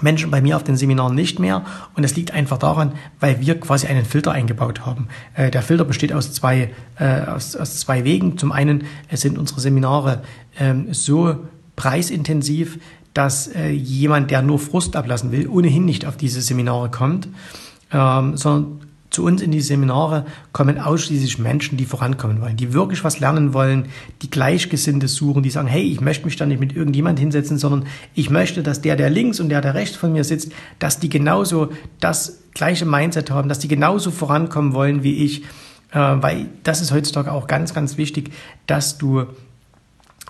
Menschen 0.00 0.30
bei 0.30 0.40
mir 0.40 0.56
auf 0.56 0.64
den 0.64 0.76
Seminaren 0.76 1.14
nicht 1.14 1.38
mehr. 1.38 1.64
Und 1.94 2.04
es 2.04 2.16
liegt 2.16 2.32
einfach 2.32 2.58
daran, 2.58 2.92
weil 3.20 3.40
wir 3.40 3.58
quasi 3.58 3.86
einen 3.86 4.04
Filter 4.04 4.32
eingebaut 4.32 4.84
haben. 4.84 5.08
Äh, 5.34 5.50
der 5.50 5.62
Filter 5.62 5.84
besteht 5.84 6.12
aus 6.12 6.32
zwei, 6.32 6.70
äh, 6.98 7.20
aus, 7.22 7.56
aus 7.56 7.80
zwei 7.80 8.04
Wegen. 8.04 8.38
Zum 8.38 8.52
einen 8.52 8.84
sind 9.10 9.38
unsere 9.38 9.60
Seminare 9.60 10.22
ähm, 10.58 10.92
so 10.92 11.36
preisintensiv, 11.76 12.78
dass 13.14 13.48
äh, 13.48 13.70
jemand, 13.70 14.30
der 14.30 14.42
nur 14.42 14.58
Frust 14.58 14.96
ablassen 14.96 15.32
will, 15.32 15.48
ohnehin 15.48 15.84
nicht 15.84 16.04
auf 16.06 16.16
diese 16.16 16.42
Seminare 16.42 16.90
kommt, 16.90 17.28
ähm, 17.92 18.36
sondern 18.36 18.85
zu 19.16 19.24
uns 19.24 19.40
in 19.40 19.50
die 19.50 19.62
Seminare 19.62 20.26
kommen 20.52 20.78
ausschließlich 20.78 21.38
Menschen, 21.38 21.78
die 21.78 21.86
vorankommen 21.86 22.42
wollen, 22.42 22.58
die 22.58 22.74
wirklich 22.74 23.02
was 23.02 23.18
lernen 23.18 23.54
wollen, 23.54 23.86
die 24.20 24.28
Gleichgesinnte 24.28 25.08
suchen, 25.08 25.42
die 25.42 25.48
sagen, 25.48 25.68
hey, 25.68 25.84
ich 25.84 26.02
möchte 26.02 26.26
mich 26.26 26.36
da 26.36 26.44
nicht 26.44 26.60
mit 26.60 26.76
irgendjemand 26.76 27.18
hinsetzen, 27.18 27.56
sondern 27.56 27.86
ich 28.14 28.28
möchte, 28.28 28.62
dass 28.62 28.82
der, 28.82 28.94
der 28.94 29.08
links 29.08 29.40
und 29.40 29.48
der, 29.48 29.62
der 29.62 29.72
rechts 29.72 29.96
von 29.96 30.12
mir 30.12 30.22
sitzt, 30.22 30.52
dass 30.78 31.00
die 31.00 31.08
genauso 31.08 31.70
das 31.98 32.42
gleiche 32.52 32.84
Mindset 32.84 33.30
haben, 33.30 33.48
dass 33.48 33.58
die 33.58 33.68
genauso 33.68 34.10
vorankommen 34.10 34.74
wollen 34.74 35.02
wie 35.02 35.24
ich, 35.24 35.44
äh, 35.92 35.98
weil 35.98 36.50
das 36.62 36.82
ist 36.82 36.92
heutzutage 36.92 37.32
auch 37.32 37.46
ganz, 37.46 37.72
ganz 37.72 37.96
wichtig, 37.96 38.32
dass 38.66 38.98
du, 38.98 39.20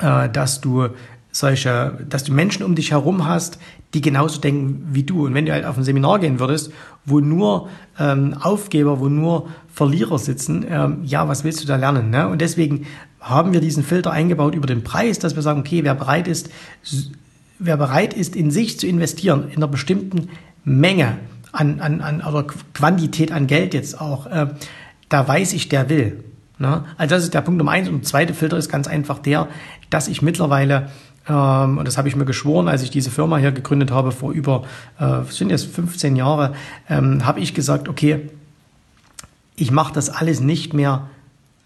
äh, 0.01 0.29
dass 0.29 0.61
du 0.61 0.91
solche, 1.33 2.07
dass 2.09 2.23
du 2.23 2.33
Menschen 2.33 2.63
um 2.63 2.77
dich 2.77 2.93
herum 2.93 3.27
hast, 3.27 3.59
die 3.95 4.01
genauso 4.01 4.41
denken 4.41 4.87
wie 4.93 5.03
du. 5.03 5.27
Und 5.27 5.35
wenn 5.35 5.47
du 5.47 5.53
halt 5.53 5.65
auf 5.65 5.77
ein 5.77 5.83
Seminar 5.83 6.21
gehen 6.21 6.39
würdest, 6.39 6.71
wo 7.07 7.21
nur 7.21 7.69
ähm, 7.99 8.35
Aufgeber, 8.41 9.01
wo 9.01 9.09
nur 9.09 9.49
Verlierer 9.73 10.19
sitzen, 10.19 10.65
ähm, 10.69 10.99
ja, 11.05 11.29
was 11.29 11.45
willst 11.45 11.63
du 11.63 11.67
da 11.67 11.77
lernen? 11.77 12.11
Ne? 12.11 12.29
Und 12.29 12.41
deswegen 12.41 12.87
haben 13.21 13.53
wir 13.53 13.61
diesen 13.61 13.83
Filter 13.83 14.11
eingebaut 14.11 14.55
über 14.55 14.67
den 14.67 14.85
Preis, 14.85 15.19
dass 15.19 15.35
wir 15.37 15.43
sagen, 15.43 15.61
okay, 15.61 15.85
wer 15.85 15.95
bereit 15.95 16.29
ist, 16.29 16.51
wer 17.59 17.77
bereit 17.77 18.15
ist, 18.15 18.37
in 18.37 18.51
sich 18.51 18.79
zu 18.79 18.87
investieren, 18.87 19.49
in 19.49 19.57
einer 19.57 19.69
bestimmten 19.69 20.29
Menge 20.65 21.19
an, 21.53 21.81
an, 21.81 22.01
an 22.01 22.21
oder 22.21 22.45
Quantität 22.75 23.33
an 23.33 23.47
Geld 23.47 23.75
jetzt 23.75 24.01
auch, 24.01 24.27
äh, 24.27 24.49
da 25.09 25.27
weiß 25.27 25.53
ich, 25.53 25.69
der 25.69 25.89
will. 25.89 26.25
Ne? 26.59 26.85
Also 26.97 27.15
das 27.15 27.25
ist 27.25 27.35
der 27.35 27.41
Punkt 27.41 27.59
Nummer 27.59 27.73
eins. 27.73 27.89
Und 27.89 27.97
der 27.97 28.03
zweite 28.03 28.35
Filter 28.35 28.57
ist 28.57 28.71
ganz 28.71 28.89
einfach 28.89 29.19
der, 29.19 29.49
dass 29.91 30.09
ich 30.09 30.23
mittlerweile 30.23 30.91
und 31.33 31.85
das 31.85 31.99
habe 31.99 32.09
ich 32.09 32.17
mir 32.17 32.25
geschworen, 32.25 32.69
als 32.69 32.83
ich 32.83 32.91
diese 32.91 33.11
Firma 33.11 33.39
hier 33.39 33.53
gegründet 33.53 33.91
habe, 33.91 34.13
vor 34.13 34.33
über, 34.33 34.65
äh, 34.99 35.23
sind 35.29 35.51
jetzt 35.51 35.67
15 35.67 36.17
Jahre, 36.17 36.55
ähm, 36.89 37.27
habe 37.27 37.41
ich 37.41 37.53
gesagt, 37.53 37.89
okay, 37.89 38.29
ich 39.57 39.71
mache 39.71 39.93
das 39.93 40.09
alles 40.11 40.41
nicht 40.41 40.75
mehr 40.75 41.09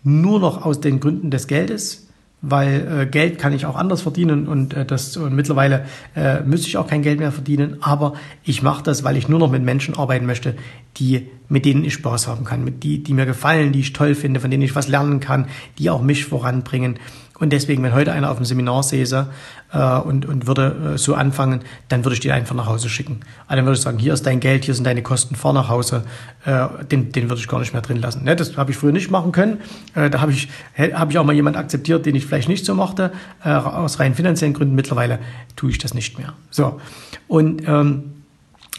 nur 0.03 0.41
noch 0.41 0.65
aus 0.65 0.81
den 0.81 1.01
Gründen 1.01 1.31
des 1.31 1.47
Geldes, 1.47 2.07
weil 2.43 3.03
äh, 3.03 3.07
Geld 3.07 3.39
kann 3.39 3.53
ich 3.53 3.67
auch 3.67 3.77
anders 3.77 4.01
verdienen 4.01 4.49
und 4.49 4.73
äh, 4.73 4.87
das 4.87 5.17
und 5.17 5.35
mittlerweile 5.35 5.85
äh, 6.17 6.41
müsste 6.41 6.69
ich 6.69 6.79
auch 6.79 6.87
kein 6.87 7.03
Geld 7.03 7.19
mehr 7.19 7.33
verdienen, 7.33 7.79
aber 7.83 8.15
ich 8.45 8.63
mache 8.63 8.83
das, 8.83 9.05
weil 9.05 9.17
ich 9.19 9.29
nur 9.29 9.39
noch 9.39 9.51
mit 9.51 9.63
Menschen 9.63 9.95
arbeiten 9.97 10.25
möchte, 10.25 10.55
die 10.97 11.29
mit 11.49 11.67
denen 11.67 11.85
ich 11.85 11.95
Spaß 11.95 12.29
haben 12.29 12.45
kann, 12.45 12.65
mit 12.65 12.83
die 12.83 13.03
die 13.03 13.13
mir 13.13 13.27
gefallen, 13.27 13.73
die 13.73 13.81
ich 13.81 13.93
toll 13.93 14.15
finde, 14.15 14.41
von 14.41 14.51
denen 14.51 14.63
ich 14.63 14.75
was 14.75 14.89
lernen 14.89 15.21
kann, 15.21 15.49
die 15.79 15.91
auch 15.91 16.01
mich 16.01 16.25
voranbringen 16.25 16.99
und 17.41 17.51
deswegen, 17.51 17.83
wenn 17.83 17.95
heute 17.95 18.13
einer 18.13 18.31
auf 18.31 18.37
dem 18.37 18.45
Seminar 18.45 18.83
säße 18.83 19.27
äh, 19.73 19.99
und, 19.99 20.27
und 20.27 20.47
würde 20.47 20.93
äh, 20.95 20.99
so 20.99 21.15
anfangen, 21.15 21.63
dann 21.89 22.05
würde 22.05 22.15
ich 22.15 22.21
den 22.21 22.33
einfach 22.33 22.55
nach 22.55 22.67
Hause 22.67 22.91
schicken. 22.91 23.21
Also 23.49 23.57
dann 23.57 23.65
würde 23.65 23.77
ich 23.79 23.83
sagen, 23.83 23.99
hier 23.99 24.13
ist 24.13 24.27
dein 24.27 24.41
Geld, 24.41 24.67
hier 24.67 24.75
sind 24.75 24.85
deine 24.85 25.03
Kosten, 25.03 25.35
fahr 25.35 25.55
nach 25.55 25.71
Hause. 25.71 26.05
Äh, 26.45 26.69
den, 26.91 27.13
den 27.13 27.31
würde 27.31 27.41
ich 27.41 27.49
gar 27.49 27.59
nicht 27.59 27.73
mehr 27.73 27.81
drin 27.81 27.97
lassen. 27.97 28.25
Ne? 28.25 28.37
Das 28.37 28.59
habe 28.59 28.71
ich 28.71 28.77
früher 28.77 28.93
nicht 28.93 29.11
machen 29.11 29.33
können. 29.33 29.59
Äh, 29.95 30.11
da 30.11 30.21
habe 30.21 30.33
ich, 30.33 30.49
hab 30.77 31.11
ich 31.11 31.19
auch 31.19 31.25
mal 31.25 31.35
jemand 31.35 31.57
akzeptiert, 31.57 32.05
den 32.05 32.15
ich 32.15 32.27
vielleicht 32.27 32.51
nicht 32.51 32.67
so 32.67 32.75
mochte, 32.75 33.11
äh, 33.43 33.49
aus 33.49 33.99
rein 33.99 34.15
finanziellen 34.15 34.53
Gründen. 34.53 34.75
Mittlerweile 34.75 35.19
tue 35.57 35.71
ich 35.71 35.79
das 35.79 35.95
nicht 35.95 36.19
mehr. 36.19 36.35
So. 36.51 36.79
Und 37.27 37.67
ähm, 37.67 38.13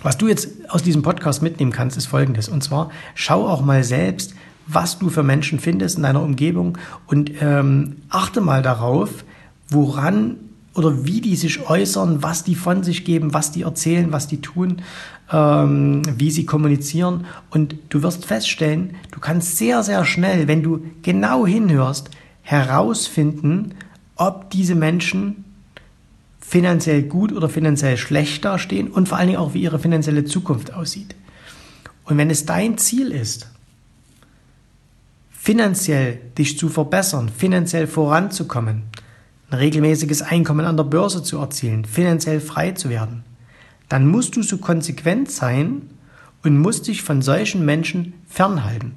was 0.03 0.17
du 0.17 0.27
jetzt 0.27 0.49
aus 0.69 0.83
diesem 0.83 1.01
Podcast 1.01 1.41
mitnehmen 1.41 1.71
kannst, 1.71 1.97
ist 1.97 2.05
folgendes. 2.05 2.47
Und 2.47 2.63
zwar, 2.63 2.91
schau 3.15 3.47
auch 3.47 3.61
mal 3.61 3.83
selbst, 3.83 4.35
was 4.73 4.99
du 4.99 5.09
für 5.09 5.23
Menschen 5.23 5.59
findest 5.59 5.97
in 5.97 6.03
deiner 6.03 6.21
Umgebung 6.21 6.77
und 7.07 7.31
ähm, 7.41 7.97
achte 8.09 8.41
mal 8.41 8.61
darauf, 8.61 9.23
woran 9.69 10.37
oder 10.73 11.05
wie 11.05 11.21
die 11.21 11.35
sich 11.35 11.69
äußern, 11.69 12.23
was 12.23 12.43
die 12.43 12.55
von 12.55 12.83
sich 12.83 13.03
geben, 13.03 13.33
was 13.33 13.51
die 13.51 13.63
erzählen, 13.63 14.11
was 14.11 14.27
die 14.27 14.39
tun, 14.41 14.81
ähm, 15.31 16.01
wie 16.17 16.31
sie 16.31 16.45
kommunizieren. 16.45 17.25
Und 17.49 17.75
du 17.89 18.03
wirst 18.03 18.25
feststellen, 18.25 18.95
du 19.11 19.19
kannst 19.19 19.57
sehr, 19.57 19.83
sehr 19.83 20.05
schnell, 20.05 20.47
wenn 20.47 20.63
du 20.63 20.81
genau 21.01 21.45
hinhörst, 21.45 22.09
herausfinden, 22.41 23.73
ob 24.15 24.49
diese 24.49 24.75
Menschen 24.75 25.43
finanziell 26.39 27.03
gut 27.03 27.31
oder 27.31 27.49
finanziell 27.49 27.97
schlecht 27.97 28.43
dastehen 28.45 28.89
und 28.89 29.09
vor 29.09 29.17
allen 29.17 29.27
Dingen 29.27 29.39
auch, 29.39 29.53
wie 29.53 29.61
ihre 29.61 29.79
finanzielle 29.79 30.25
Zukunft 30.25 30.73
aussieht. 30.73 31.15
Und 32.05 32.17
wenn 32.17 32.29
es 32.29 32.45
dein 32.45 32.77
Ziel 32.77 33.11
ist, 33.11 33.47
finanziell 35.41 36.19
dich 36.37 36.59
zu 36.59 36.69
verbessern, 36.69 37.27
finanziell 37.35 37.87
voranzukommen, 37.87 38.83
ein 39.49 39.57
regelmäßiges 39.57 40.21
Einkommen 40.21 40.67
an 40.67 40.77
der 40.77 40.83
Börse 40.83 41.23
zu 41.23 41.39
erzielen, 41.39 41.83
finanziell 41.83 42.39
frei 42.39 42.73
zu 42.73 42.91
werden, 42.91 43.23
dann 43.89 44.07
musst 44.07 44.35
du 44.35 44.43
so 44.43 44.59
konsequent 44.59 45.31
sein 45.31 45.89
und 46.43 46.59
musst 46.59 46.87
dich 46.87 47.01
von 47.01 47.23
solchen 47.23 47.65
Menschen 47.65 48.13
fernhalten. 48.27 48.91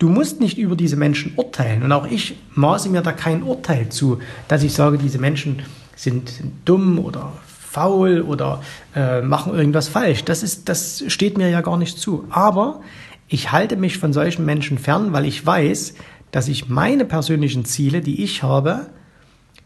Du 0.00 0.08
musst 0.08 0.40
nicht 0.40 0.58
über 0.58 0.74
diese 0.74 0.96
Menschen 0.96 1.34
urteilen. 1.36 1.84
Und 1.84 1.92
auch 1.92 2.10
ich 2.10 2.36
maße 2.56 2.88
mir 2.88 3.00
da 3.00 3.12
kein 3.12 3.44
Urteil 3.44 3.88
zu, 3.88 4.18
dass 4.48 4.64
ich 4.64 4.74
sage, 4.74 4.98
diese 4.98 5.18
Menschen 5.18 5.62
sind, 5.94 6.28
sind 6.28 6.52
dumm 6.64 6.98
oder 6.98 7.32
faul 7.46 8.22
oder 8.22 8.60
äh, 8.96 9.22
machen 9.22 9.54
irgendwas 9.54 9.86
falsch. 9.86 10.24
Das, 10.24 10.42
ist, 10.42 10.68
das 10.68 11.04
steht 11.06 11.38
mir 11.38 11.48
ja 11.48 11.60
gar 11.60 11.76
nicht 11.76 11.96
zu. 11.96 12.24
Aber 12.28 12.80
ich 13.28 13.52
halte 13.52 13.76
mich 13.76 13.98
von 13.98 14.12
solchen 14.12 14.44
Menschen 14.44 14.78
fern, 14.78 15.12
weil 15.12 15.24
ich 15.24 15.44
weiß, 15.44 15.94
dass 16.30 16.48
ich 16.48 16.68
meine 16.68 17.04
persönlichen 17.04 17.64
Ziele, 17.64 18.00
die 18.00 18.22
ich 18.22 18.42
habe, 18.42 18.86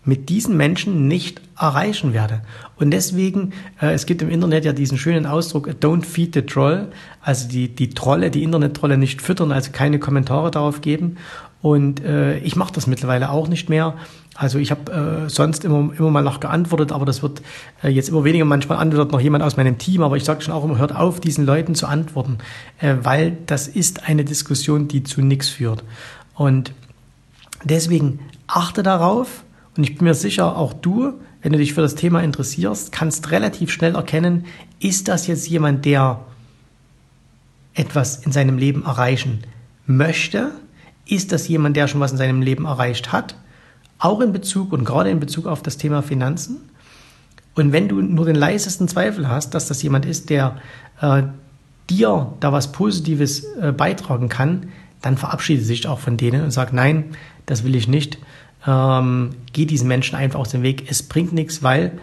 mit 0.04 0.30
diesen 0.30 0.56
Menschen 0.56 1.08
nicht 1.08 1.42
erreichen 1.58 2.14
werde. 2.14 2.40
Und 2.76 2.90
deswegen, 2.90 3.52
äh, 3.80 3.92
es 3.92 4.06
gibt 4.06 4.22
im 4.22 4.30
Internet 4.30 4.64
ja 4.64 4.72
diesen 4.72 4.96
schönen 4.96 5.26
Ausdruck, 5.26 5.68
don't 5.68 6.04
feed 6.04 6.32
the 6.32 6.42
troll, 6.42 6.88
also 7.20 7.48
die, 7.48 7.68
die 7.68 7.90
Trolle, 7.90 8.30
die 8.30 8.42
Internet-Trolle 8.42 8.96
nicht 8.96 9.20
füttern, 9.20 9.52
also 9.52 9.72
keine 9.72 9.98
Kommentare 9.98 10.50
darauf 10.50 10.80
geben. 10.80 11.16
Und 11.62 12.02
äh, 12.02 12.38
ich 12.38 12.56
mache 12.56 12.72
das 12.72 12.86
mittlerweile 12.86 13.30
auch 13.30 13.48
nicht 13.48 13.68
mehr. 13.68 13.94
Also 14.34 14.58
ich 14.58 14.70
habe 14.70 15.26
äh, 15.26 15.28
sonst 15.28 15.64
immer, 15.64 15.92
immer 15.98 16.10
mal 16.10 16.22
noch 16.22 16.40
geantwortet, 16.40 16.92
aber 16.92 17.04
das 17.04 17.22
wird 17.22 17.42
äh, 17.82 17.88
jetzt 17.88 18.08
immer 18.08 18.24
weniger. 18.24 18.46
Manchmal 18.46 18.78
antwortet 18.78 19.12
noch 19.12 19.20
jemand 19.20 19.44
aus 19.44 19.58
meinem 19.58 19.76
Team, 19.76 20.02
aber 20.02 20.16
ich 20.16 20.24
sage 20.24 20.40
schon 20.40 20.54
auch 20.54 20.64
immer, 20.64 20.78
hört 20.78 20.96
auf, 20.96 21.20
diesen 21.20 21.44
Leuten 21.44 21.74
zu 21.74 21.86
antworten, 21.86 22.38
äh, 22.78 22.94
weil 23.02 23.36
das 23.44 23.68
ist 23.68 24.08
eine 24.08 24.24
Diskussion, 24.24 24.88
die 24.88 25.02
zu 25.02 25.20
nichts 25.20 25.50
führt. 25.50 25.84
Und 26.34 26.72
deswegen 27.64 28.20
achte 28.46 28.82
darauf 28.82 29.44
und 29.76 29.84
ich 29.84 29.96
bin 29.96 30.06
mir 30.06 30.14
sicher, 30.14 30.56
auch 30.56 30.72
du, 30.72 31.14
wenn 31.42 31.52
du 31.52 31.58
dich 31.58 31.74
für 31.74 31.80
das 31.80 31.94
Thema 31.94 32.22
interessierst, 32.22 32.92
kannst 32.92 33.30
relativ 33.30 33.70
schnell 33.70 33.94
erkennen, 33.94 34.46
ist 34.78 35.08
das 35.08 35.26
jetzt 35.26 35.48
jemand, 35.48 35.84
der 35.84 36.20
etwas 37.74 38.24
in 38.24 38.32
seinem 38.32 38.58
Leben 38.58 38.84
erreichen 38.84 39.40
möchte? 39.86 40.52
Ist 41.10 41.32
das 41.32 41.48
jemand, 41.48 41.76
der 41.76 41.88
schon 41.88 42.00
was 42.00 42.12
in 42.12 42.18
seinem 42.18 42.40
Leben 42.40 42.64
erreicht 42.64 43.12
hat? 43.12 43.34
auch 44.00 44.20
in 44.20 44.32
Bezug 44.32 44.72
und 44.72 44.84
gerade 44.84 45.10
in 45.10 45.20
Bezug 45.20 45.46
auf 45.46 45.62
das 45.62 45.76
Thema 45.76 46.02
Finanzen. 46.02 46.56
Und 47.54 47.72
wenn 47.72 47.88
du 47.88 48.00
nur 48.00 48.24
den 48.24 48.34
leisesten 48.34 48.88
Zweifel 48.88 49.28
hast, 49.28 49.54
dass 49.54 49.68
das 49.68 49.82
jemand 49.82 50.06
ist, 50.06 50.30
der 50.30 50.56
äh, 51.00 51.22
dir 51.90 52.32
da 52.40 52.52
was 52.52 52.72
Positives 52.72 53.44
äh, 53.60 53.72
beitragen 53.72 54.28
kann, 54.28 54.68
dann 55.02 55.16
verabschiede 55.16 55.62
sich 55.62 55.86
auch 55.86 55.98
von 55.98 56.16
denen 56.16 56.42
und 56.42 56.50
sag, 56.50 56.72
nein, 56.72 57.16
das 57.46 57.62
will 57.62 57.74
ich 57.74 57.88
nicht. 57.88 58.18
Ähm, 58.66 59.30
geh 59.52 59.66
diesen 59.66 59.88
Menschen 59.88 60.16
einfach 60.16 60.40
aus 60.40 60.50
dem 60.50 60.62
Weg. 60.62 60.90
Es 60.90 61.02
bringt 61.02 61.32
nichts, 61.32 61.62
weil 61.62 61.98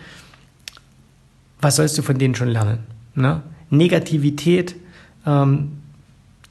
was 1.59 1.77
sollst 1.77 1.97
du 1.97 2.03
von 2.03 2.19
denen 2.19 2.35
schon 2.35 2.49
lernen? 2.49 2.79
Ne? 3.15 3.41
Negativität, 3.69 4.75
ähm, 5.25 5.79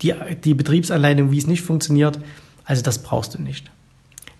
die, 0.02 0.14
die 0.44 0.54
Betriebsanleitung, 0.54 1.30
wie 1.30 1.38
es 1.38 1.46
nicht 1.46 1.62
funktioniert, 1.62 2.18
also 2.66 2.82
das 2.82 2.98
brauchst 2.98 3.34
du 3.34 3.42
nicht. 3.42 3.70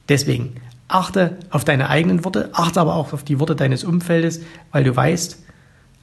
Deswegen 0.09 0.61
Achte 0.89 1.37
auf 1.51 1.65
deine 1.65 1.89
eigenen 1.89 2.25
Worte, 2.25 2.51
achte 2.53 2.81
aber 2.81 2.95
auch 2.95 3.13
auf 3.13 3.25
die 3.25 3.41
Worte 3.41 3.57
deines 3.57 3.83
Umfeldes, 3.83 4.41
weil 4.71 4.85
du 4.85 4.95
weißt, 4.95 5.43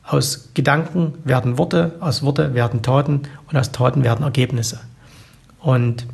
aus 0.04 0.50
Gedanken 0.54 1.14
werden 1.24 1.58
Worte, 1.58 1.96
aus 2.02 2.22
Worte 2.22 2.54
werden 2.54 2.82
Taten 2.82 3.22
und 3.50 3.58
aus 3.58 3.72
Taten 3.72 4.04
werden 4.04 4.24
Ergebnisse. 4.24 4.82
Und 5.62 6.06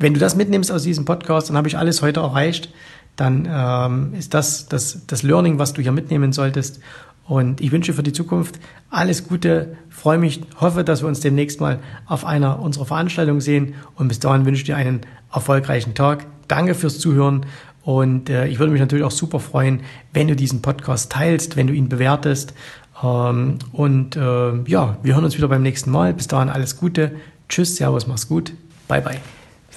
wenn 0.00 0.14
du 0.14 0.18
das 0.18 0.34
mitnimmst 0.34 0.72
aus 0.72 0.82
diesem 0.82 1.04
Podcast, 1.04 1.48
dann 1.48 1.56
habe 1.56 1.68
ich 1.68 1.78
alles 1.78 2.02
heute 2.02 2.18
erreicht. 2.18 2.70
Dann 3.14 3.46
ähm, 3.48 4.14
ist 4.14 4.34
das, 4.34 4.66
das 4.66 5.06
das 5.06 5.22
Learning, 5.22 5.60
was 5.60 5.72
du 5.72 5.82
hier 5.82 5.92
mitnehmen 5.92 6.32
solltest. 6.32 6.80
Und 7.30 7.60
ich 7.60 7.70
wünsche 7.70 7.92
für 7.92 8.02
die 8.02 8.12
Zukunft 8.12 8.58
alles 8.90 9.28
Gute, 9.28 9.76
freue 9.88 10.18
mich, 10.18 10.40
hoffe, 10.60 10.82
dass 10.82 11.02
wir 11.02 11.06
uns 11.06 11.20
demnächst 11.20 11.60
mal 11.60 11.78
auf 12.06 12.24
einer 12.24 12.58
unserer 12.58 12.86
Veranstaltungen 12.86 13.40
sehen. 13.40 13.74
Und 13.94 14.08
bis 14.08 14.18
dahin 14.18 14.46
wünsche 14.46 14.62
ich 14.62 14.66
dir 14.66 14.74
einen 14.74 15.02
erfolgreichen 15.32 15.94
Tag. 15.94 16.26
Danke 16.48 16.74
fürs 16.74 16.98
Zuhören. 16.98 17.46
Und 17.84 18.30
äh, 18.30 18.48
ich 18.48 18.58
würde 18.58 18.72
mich 18.72 18.80
natürlich 18.80 19.04
auch 19.04 19.12
super 19.12 19.38
freuen, 19.38 19.82
wenn 20.12 20.26
du 20.26 20.34
diesen 20.34 20.60
Podcast 20.60 21.12
teilst, 21.12 21.54
wenn 21.54 21.68
du 21.68 21.72
ihn 21.72 21.88
bewertest. 21.88 22.52
Ähm, 23.00 23.60
und 23.70 24.16
äh, 24.16 24.62
ja, 24.66 24.96
wir 25.00 25.14
hören 25.14 25.24
uns 25.24 25.36
wieder 25.36 25.46
beim 25.46 25.62
nächsten 25.62 25.92
Mal. 25.92 26.12
Bis 26.12 26.26
dahin 26.26 26.48
alles 26.48 26.78
Gute. 26.78 27.12
Tschüss, 27.48 27.76
Servus, 27.76 28.08
mach's 28.08 28.26
gut. 28.26 28.52
Bye, 28.88 29.02
bye. 29.02 29.20